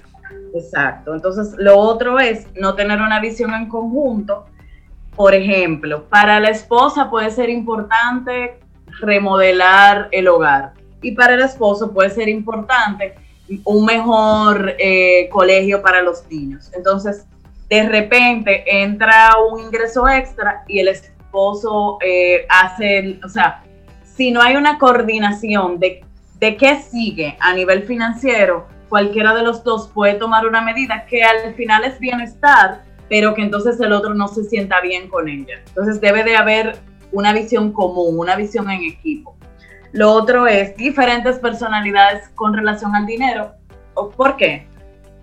[0.59, 1.15] Exacto.
[1.15, 4.47] Entonces, lo otro es no tener una visión en conjunto.
[5.17, 8.61] Por ejemplo, para la esposa puede ser importante
[9.01, 13.15] remodelar el hogar y para el esposo puede ser importante
[13.65, 16.71] un mejor eh, colegio para los niños.
[16.75, 17.27] Entonces,
[17.69, 23.63] de repente entra un ingreso extra y el esposo eh, hace, o sea,
[24.05, 26.05] si no hay una coordinación de,
[26.39, 31.22] de qué sigue a nivel financiero, cualquiera de los dos puede tomar una medida que
[31.22, 35.61] al final es bienestar, pero que entonces el otro no se sienta bien con ella.
[35.66, 36.76] Entonces debe de haber
[37.12, 39.36] una visión común, una visión en equipo.
[39.93, 43.53] Lo otro es diferentes personalidades con relación al dinero.
[44.16, 44.66] ¿Por qué?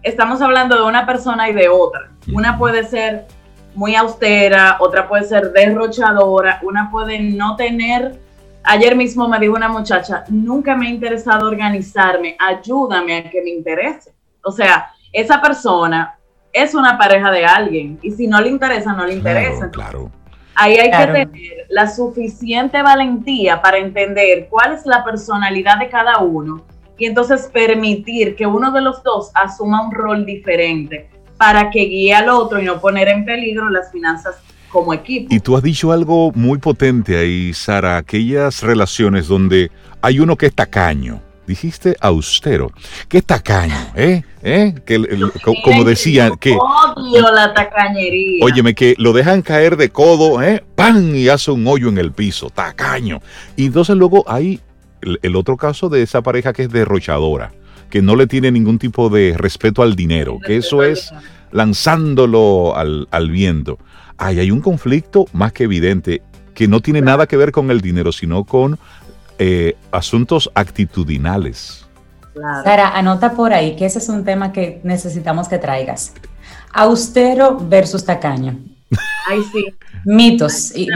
[0.02, 2.12] Estamos hablando de una persona y de otra.
[2.34, 3.28] Una puede ser
[3.76, 8.20] muy austera, otra puede ser derrochadora, una puede no tener
[8.68, 13.52] Ayer mismo me dijo una muchacha, nunca me ha interesado organizarme, ayúdame a que me
[13.52, 14.14] interese.
[14.44, 16.18] O sea, esa persona
[16.52, 19.70] es una pareja de alguien y si no le interesa, no le interesa.
[19.70, 20.10] Claro.
[20.56, 26.20] Ahí hay que tener la suficiente valentía para entender cuál es la personalidad de cada
[26.20, 26.64] uno
[26.98, 32.16] y entonces permitir que uno de los dos asuma un rol diferente para que guíe
[32.16, 34.38] al otro y no poner en peligro las finanzas
[34.76, 35.34] como equipo.
[35.34, 39.72] Y tú has dicho algo muy potente ahí, Sara, aquellas relaciones donde
[40.02, 41.22] hay uno que es tacaño.
[41.48, 42.72] Dijiste austero.
[43.08, 43.76] ¿Qué tacaño?
[43.96, 44.24] ¿Eh?
[44.44, 44.76] ¿Eh?
[44.86, 45.00] Que,
[45.64, 46.58] como decía, que...
[46.58, 48.44] Odio la tacañería.
[48.44, 50.62] Óyeme, que lo dejan caer de codo, ¿eh?
[50.76, 51.16] ¡Pam!
[51.16, 52.50] Y hace un hoyo en el piso.
[52.50, 53.22] Tacaño.
[53.56, 54.60] Y entonces luego hay
[55.22, 57.54] el, otro caso de esa pareja que es derrochadora,
[57.90, 61.14] que no le tiene ningún tipo de respeto al dinero, que eso es
[61.52, 63.78] lanzándolo al, al viento
[64.18, 66.22] hay un conflicto más que evidente
[66.54, 68.80] que no tiene nada que ver con el dinero, sino con
[69.38, 71.86] eh, asuntos actitudinales.
[72.64, 76.14] Sara, anota por ahí que ese es un tema que necesitamos que traigas.
[76.74, 78.58] Austero versus tacaño.
[79.28, 79.66] Ay, sí.
[80.06, 80.88] Mitos y,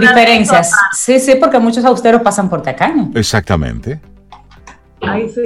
[0.00, 0.72] diferencias.
[0.92, 3.10] Sí, sí, porque muchos austeros pasan por tacaño.
[3.14, 4.00] Exactamente.
[5.02, 5.42] Ay, sí,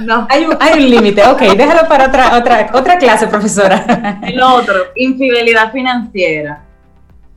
[0.00, 0.26] no.
[0.28, 4.20] Hay un, hay un límite, ok, déjalo para otra, otra, otra clase, profesora.
[4.22, 6.62] El otro, infidelidad financiera.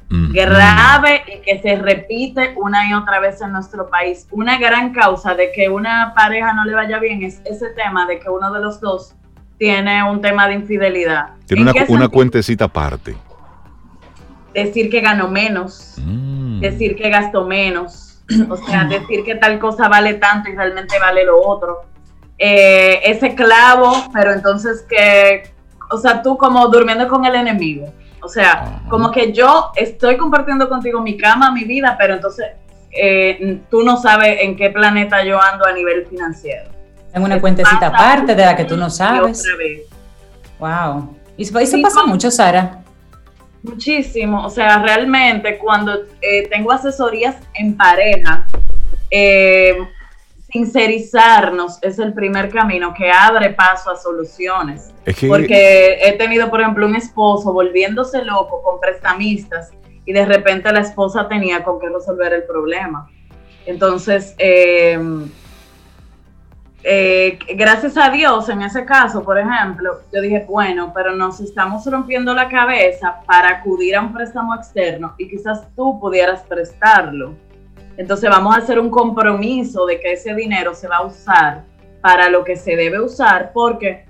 [0.09, 0.31] Mm.
[0.31, 4.27] Grave y que se repite una y otra vez en nuestro país.
[4.31, 8.19] Una gran causa de que una pareja no le vaya bien es ese tema de
[8.19, 9.15] que uno de los dos
[9.57, 11.29] tiene un tema de infidelidad.
[11.45, 13.17] Tiene una, una cuentecita aparte.
[14.53, 16.61] Decir que ganó menos, mm.
[16.61, 18.06] decir que gastó menos
[18.49, 21.85] o sea, decir que tal cosa vale tanto y realmente vale lo otro.
[22.37, 25.51] Eh, ese clavo, pero entonces que,
[25.89, 27.91] o sea, tú como durmiendo con el enemigo.
[28.21, 32.47] O sea, como que yo estoy compartiendo contigo mi cama, mi vida, pero entonces
[32.91, 36.69] eh, tú no sabes en qué planeta yo ando a nivel financiero.
[37.13, 39.43] En una cuentecita aparte de la que tú no sabes.
[40.59, 41.15] Wow.
[41.37, 42.83] Y eso pasa mucho, Sara.
[43.63, 48.45] Muchísimo, o sea, realmente cuando eh, tengo asesorías en pareja,
[49.09, 49.77] eh,
[50.51, 54.93] sincerizarnos es el primer camino que abre paso a soluciones.
[55.27, 59.71] Porque he tenido, por ejemplo, un esposo volviéndose loco con prestamistas
[60.05, 63.09] y de repente la esposa tenía con qué resolver el problema.
[63.65, 64.97] Entonces, eh,
[66.83, 71.85] eh, gracias a Dios, en ese caso, por ejemplo, yo dije, bueno, pero nos estamos
[71.85, 77.33] rompiendo la cabeza para acudir a un préstamo externo y quizás tú pudieras prestarlo.
[77.97, 81.63] Entonces vamos a hacer un compromiso de que ese dinero se va a usar
[81.99, 84.06] para lo que se debe usar, porque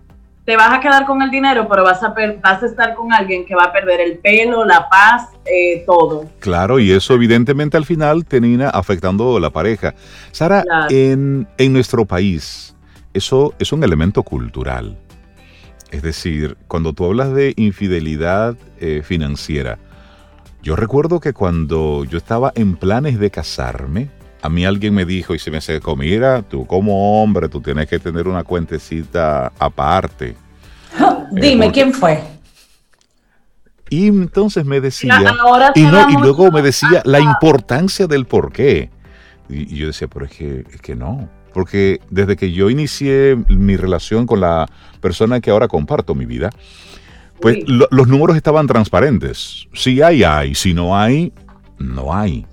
[0.47, 3.45] te vas a quedar con el dinero, pero vas a, vas a estar con alguien
[3.45, 6.25] que va a perder el pelo, la paz, eh, todo.
[6.39, 9.93] Claro, y eso evidentemente al final termina afectando a la pareja.
[10.31, 12.73] Sara, en, nuestro país,
[13.13, 14.97] eso es un elemento cultural.
[15.91, 19.79] Es decir, cuando tú hablas de infidelidad eh, financiera,
[20.63, 24.11] yo recuerdo que cuando yo estaba en planes de casarme,
[24.41, 27.87] a mí alguien me dijo y se me acercó, mira, tú como hombre, tú tienes
[27.87, 30.35] que tener una cuentecita aparte.
[31.31, 32.21] Dime, ¿quién fue?
[33.89, 35.19] Y entonces me decía,
[35.75, 38.89] y, no, y luego me decía la importancia del por qué.
[39.49, 41.29] Y, yo decía, pero es que, es que no.
[41.53, 44.67] Porque desde que yo inicié mi relación con la
[44.99, 46.49] persona que ahora comparto mi vida,
[47.41, 49.67] pues los números estaban transparentes.
[49.73, 50.53] Si hay, hay.
[50.53, 51.31] Si no hay,
[51.77, 52.45] no hay.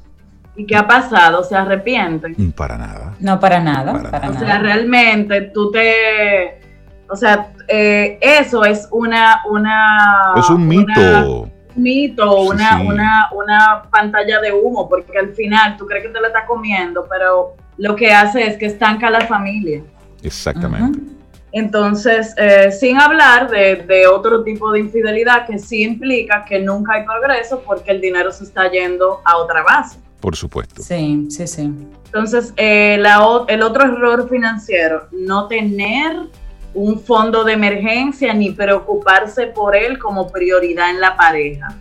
[0.56, 1.42] ¿Y qué ha pasado?
[1.42, 2.28] ¿Se arrepiente?
[2.36, 3.14] Mm, para nada.
[3.20, 3.92] No, para nada.
[4.28, 6.60] o sea, realmente tú te...
[7.08, 10.34] O sea, eh, eso es una, una...
[10.36, 11.42] Es un mito.
[11.42, 11.52] un
[11.82, 16.28] mito, una, una, una pantalla de humo, porque al final tú crees que te la
[16.28, 19.82] estás comiendo, pero lo que hace es que estanca la familia.
[20.22, 21.00] Exactamente.
[21.52, 27.04] Entonces, eh, sin hablar de, otro tipo de infidelidad que sí implica que nunca hay
[27.04, 30.00] progreso porque el dinero se está yendo a otra base.
[30.24, 30.82] Por supuesto.
[30.82, 31.70] Sí, sí, sí.
[32.06, 32.94] Entonces, eh,
[33.48, 36.16] el otro error financiero, no tener
[36.72, 41.76] un fondo de emergencia ni preocuparse por él como prioridad en la pareja.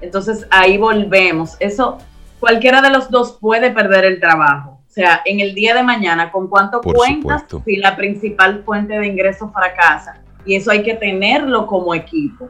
[0.00, 1.56] Entonces, ahí volvemos.
[1.60, 1.98] Eso,
[2.40, 6.32] cualquiera de los dos puede perder el trabajo o sea, en el día de mañana,
[6.32, 10.22] ¿con cuánto cuentas si la principal fuente de ingresos fracasa?
[10.46, 12.48] Y eso hay que tenerlo como equipo,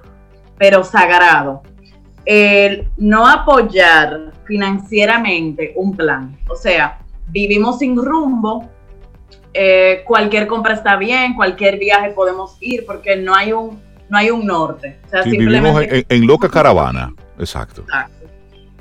[0.56, 1.64] pero sagrado.
[2.26, 6.36] El no apoyar financieramente un plan.
[6.48, 6.98] O sea,
[7.28, 8.68] vivimos sin rumbo,
[9.54, 14.30] eh, cualquier compra está bien, cualquier viaje podemos ir porque no hay un, no hay
[14.30, 14.98] un norte.
[15.06, 17.84] O sea, vivimos en, loca caravana, exacto.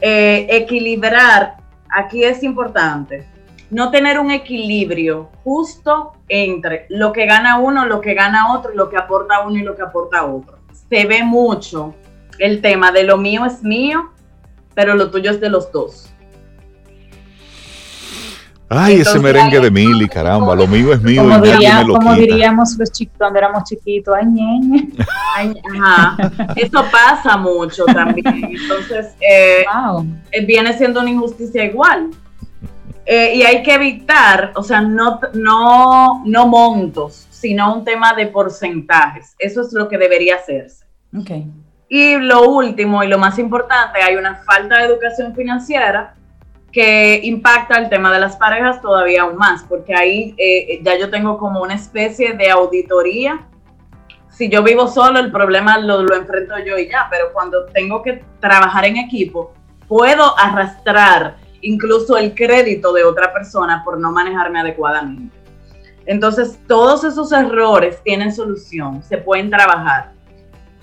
[0.01, 1.55] Eh, equilibrar,
[1.89, 3.25] aquí es importante,
[3.69, 8.89] no tener un equilibrio justo entre lo que gana uno, lo que gana otro, lo
[8.89, 10.59] que aporta uno y lo que aporta otro.
[10.89, 11.95] Se ve mucho
[12.39, 14.11] el tema de lo mío es mío,
[14.73, 16.11] pero lo tuyo es de los dos.
[18.67, 21.21] Ay, ese merengue de Mili, caramba, lo mío es mío.
[21.21, 24.89] Como, diríamos los chicos cuando éramos chiquitos, ay, ñeñe.
[25.79, 26.17] ajá.
[26.55, 28.25] Eso pasa mucho también.
[28.25, 29.65] Entonces, eh,
[30.31, 32.09] eh, viene siendo una injusticia igual.
[33.05, 38.25] Eh, y hay que evitar, o sea, no, no, no montos, sino un tema de
[38.27, 39.35] porcentajes.
[39.37, 40.85] Eso es lo que debería hacerse.
[41.15, 41.47] Okay.
[41.87, 46.15] Y lo último y lo más importante, hay una falta de educación financiera
[46.71, 51.09] que impacta el tema de las parejas todavía aún más, porque ahí eh, ya yo
[51.09, 53.47] tengo como una especie de auditoría.
[54.29, 58.01] Si yo vivo solo, el problema lo, lo enfrento yo y ya, pero cuando tengo
[58.01, 59.53] que trabajar en equipo,
[59.87, 65.35] puedo arrastrar incluso el crédito de otra persona por no manejarme adecuadamente.
[66.05, 70.14] Entonces, todos esos errores tienen solución, se pueden trabajar.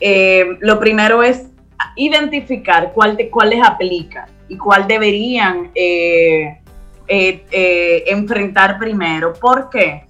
[0.04, 1.46] Eh, lo primero es
[1.94, 6.60] identificar cuál, cuál les aplica y cuál deberían eh,
[7.06, 9.32] eh, enfrentar primero.
[9.32, 10.06] ¿Por qué?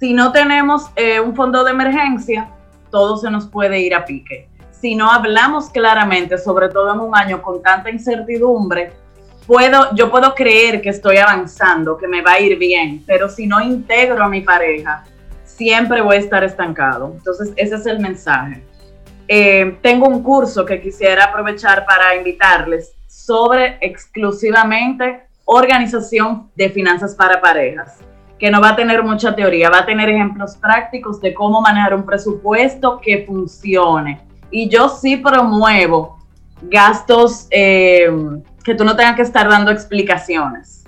[0.00, 0.90] Si no tenemos
[1.24, 2.48] un fondo de emergencia,
[2.90, 4.48] todo se nos puede ir a pique.
[4.72, 8.92] Si no hablamos claramente, sobre todo en un año con tanta incertidumbre,
[9.46, 13.46] puedo, yo puedo creer que estoy avanzando, que me va a ir bien, pero si
[13.46, 15.04] no integro a mi pareja,
[15.44, 17.12] siempre voy a estar estancado.
[17.16, 18.67] Entonces, ese es el mensaje.
[19.28, 27.40] Eh, tengo un curso que quisiera aprovechar para invitarles sobre exclusivamente organización de finanzas para
[27.40, 27.98] parejas,
[28.38, 31.94] que no va a tener mucha teoría, va a tener ejemplos prácticos de cómo manejar
[31.94, 34.20] un presupuesto que funcione.
[34.50, 36.18] Y yo sí promuevo
[36.62, 38.10] gastos eh,
[38.64, 40.84] que tú no tengas que estar dando explicaciones.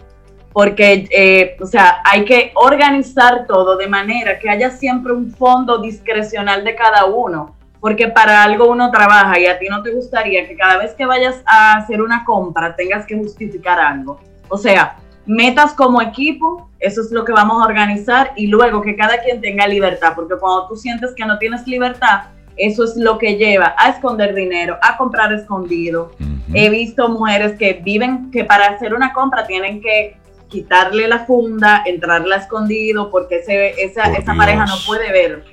[0.52, 5.78] Porque, eh, o sea, hay que organizar todo de manera que haya siempre un fondo
[5.78, 7.54] discrecional de cada uno.
[7.80, 11.06] Porque para algo uno trabaja y a ti no te gustaría que cada vez que
[11.06, 14.20] vayas a hacer una compra tengas que justificar algo.
[14.48, 18.96] O sea, metas como equipo, eso es lo que vamos a organizar y luego que
[18.96, 22.24] cada quien tenga libertad, porque cuando tú sientes que no tienes libertad,
[22.56, 26.12] eso es lo que lleva a esconder dinero, a comprar escondido.
[26.52, 30.16] He visto mujeres que viven, que para hacer una compra tienen que
[30.48, 35.44] quitarle la funda, entrarla escondido, porque ese, esa, esa pareja no puede ver,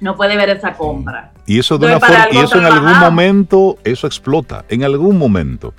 [0.00, 1.32] no puede ver esa compra.
[1.46, 5.74] Y eso, de una forma, y eso en algún momento, eso explota, en algún momento.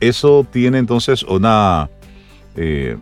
[0.00, 1.88] Eso tiene entonces una,
[2.56, 2.96] eh,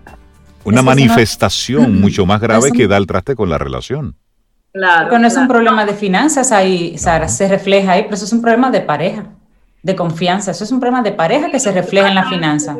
[0.64, 4.16] una manifestación mucho más grave que da el traste con la relación.
[4.72, 5.18] Claro.
[5.18, 8.42] no es un problema de finanzas ahí, Sara, se refleja ahí, pero eso es un
[8.42, 9.24] problema de pareja,
[9.82, 10.50] de confianza.
[10.50, 12.76] Eso es un problema de pareja que se refleja en la finanza.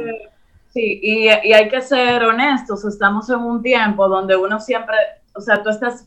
[0.74, 4.95] Sí, y, hay que ser honestos, estamos en un tiempo donde uno siempre,
[5.34, 6.07] o sea, tú estás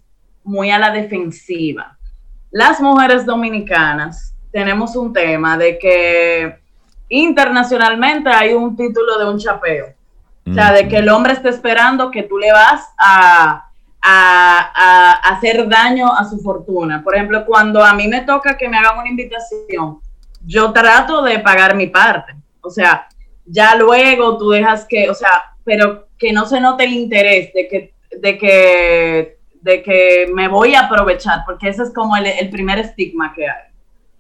[0.50, 1.98] muy a la defensiva.
[2.52, 6.60] Las mujeres dominicanas tenemos un tema de que
[7.08, 9.94] internacionalmente hay un título de un chapeo.
[10.50, 13.70] O sea, de que el hombre está esperando que tú le vas a
[14.02, 17.04] a, hacer daño a su fortuna.
[17.04, 20.00] Por ejemplo, cuando a mí me toca que me hagan una invitación,
[20.46, 22.36] yo trato de pagar mi parte.
[22.62, 23.08] O sea,
[23.46, 27.68] ya luego tú dejas que, o sea, pero que no se note el interés de
[27.68, 32.80] que, de que, de que me voy a aprovechar, porque ese es como el, primer
[32.80, 33.64] estigma que hay.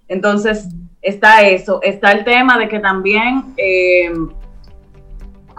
[0.08, 0.68] Entonces,
[1.02, 4.12] está eso, está el tema de que también eh,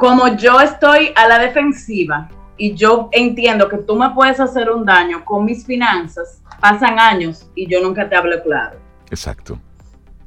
[0.00, 4.84] como yo estoy a la defensiva y yo entiendo que tú me puedes hacer un
[4.84, 8.78] daño con mis finanzas, pasan años y yo nunca te hablo claro.
[9.10, 9.58] Exacto.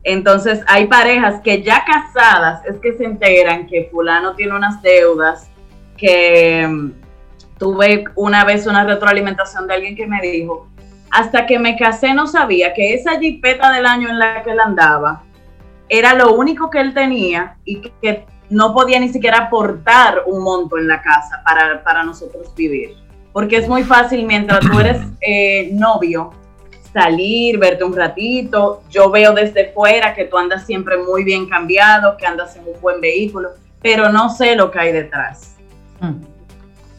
[0.04, 5.50] Entonces hay parejas que ya casadas es que se enteran que fulano tiene unas deudas,
[5.98, 6.92] que
[7.58, 10.68] tuve una vez una retroalimentación de alguien que me dijo,
[11.12, 14.60] hasta que me casé no sabía que esa jipeta del año en la que él
[14.60, 15.24] andaba
[15.88, 20.78] era lo único que él tenía y que no podía ni siquiera aportar un monto
[20.78, 21.44] en la casa
[21.84, 22.96] para, nosotros vivir.
[23.32, 26.32] Porque es muy fácil mientras tú eres eh, novio,
[26.94, 28.84] salir, verte un ratito.
[28.90, 32.80] Yo veo desde fuera que tú andas siempre muy bien cambiado, que andas en un
[32.82, 33.50] buen vehículo,
[33.82, 35.56] pero no sé lo que hay detrás.
[36.00, 36.33] Mm.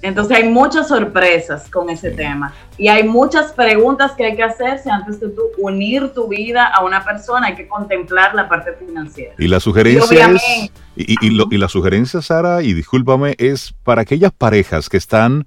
[0.05, 4.91] Entonces hay muchas sorpresas con ese tema y hay muchas preguntas que hay que hacerse
[4.91, 9.35] antes de tú unir tu vida a una persona, hay que contemplar la parte financiera.
[9.39, 14.99] Y la sugerencia es, y, la sugerencia, Sara, y discúlpame, es para aquellas parejas que
[14.99, 15.47] están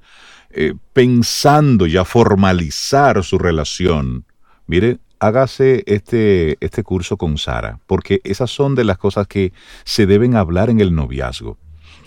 [0.50, 4.26] eh, pensando ya formalizar su relación.
[4.66, 9.54] Mire, hágase este, este curso con Sara, porque esas son de las cosas que
[9.84, 11.60] se deben hablar en el noviazgo.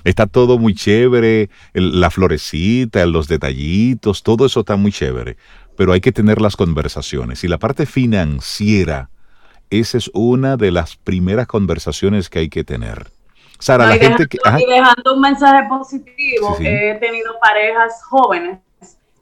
[0.05, 5.37] Está todo muy chévere, la florecita, los detallitos, todo eso está muy chévere,
[5.77, 7.45] pero hay que tener las conversaciones.
[7.45, 9.11] Y la parte financiera,
[9.69, 13.09] esa es una de las primeras conversaciones que hay que tener.
[13.59, 14.39] Sara, la gente que...
[14.59, 18.59] Y dejando un mensaje positivo, he tenido parejas jóvenes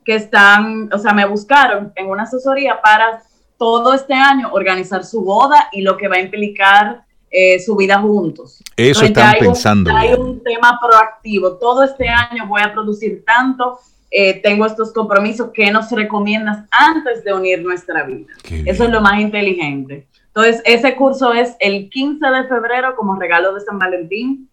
[0.04, 3.22] que están, o sea, me buscaron en una asesoría para
[3.58, 7.98] todo este año organizar su boda y lo que va a implicar eh, su vida
[8.00, 8.62] juntos.
[8.76, 9.94] Eso están pensando.
[9.94, 11.54] hay un tema proactivo.
[11.54, 13.78] Todo este año voy a producir tanto,
[14.10, 18.32] eh, tengo estos compromisos que nos recomiendas antes de unir nuestra vida.
[18.64, 20.06] Eso es lo más inteligente.
[20.28, 24.48] Entonces, ese curso es el 15 de febrero como regalo de San Valentín.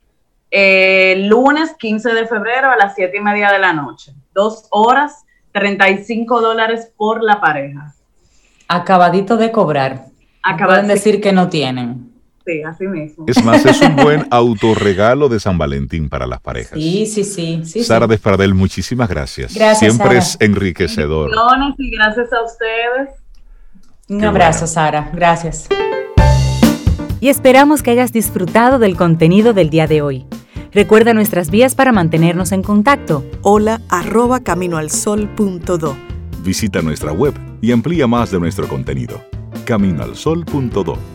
[0.51, 4.13] Eh, lunes 15 de febrero a las 7 y media de la noche.
[4.33, 7.93] Dos horas, 35 dólares por la pareja.
[8.67, 10.07] Acabadito de cobrar.
[10.57, 12.14] Pueden decir que no tienen.
[12.45, 13.25] Sí, así mismo.
[13.27, 16.77] Es más, es un buen autorregalo de San Valentín para las parejas.
[16.77, 17.83] Sí, sí, sí.
[17.83, 19.55] Sara Despradel, muchísimas gracias.
[19.55, 19.79] Gracias.
[19.79, 21.31] Siempre es enriquecedor.
[21.77, 23.09] Y gracias a ustedes.
[24.07, 25.09] Un abrazo, Sara.
[25.13, 25.67] Gracias.
[27.19, 30.27] Y esperamos que hayas disfrutado del contenido del día de hoy.
[30.71, 33.25] Recuerda nuestras vías para mantenernos en contacto.
[33.41, 35.97] Hola arroba caminoalsol.do.
[36.43, 39.19] Visita nuestra web y amplía más de nuestro contenido.
[39.65, 41.14] Caminoalsol.do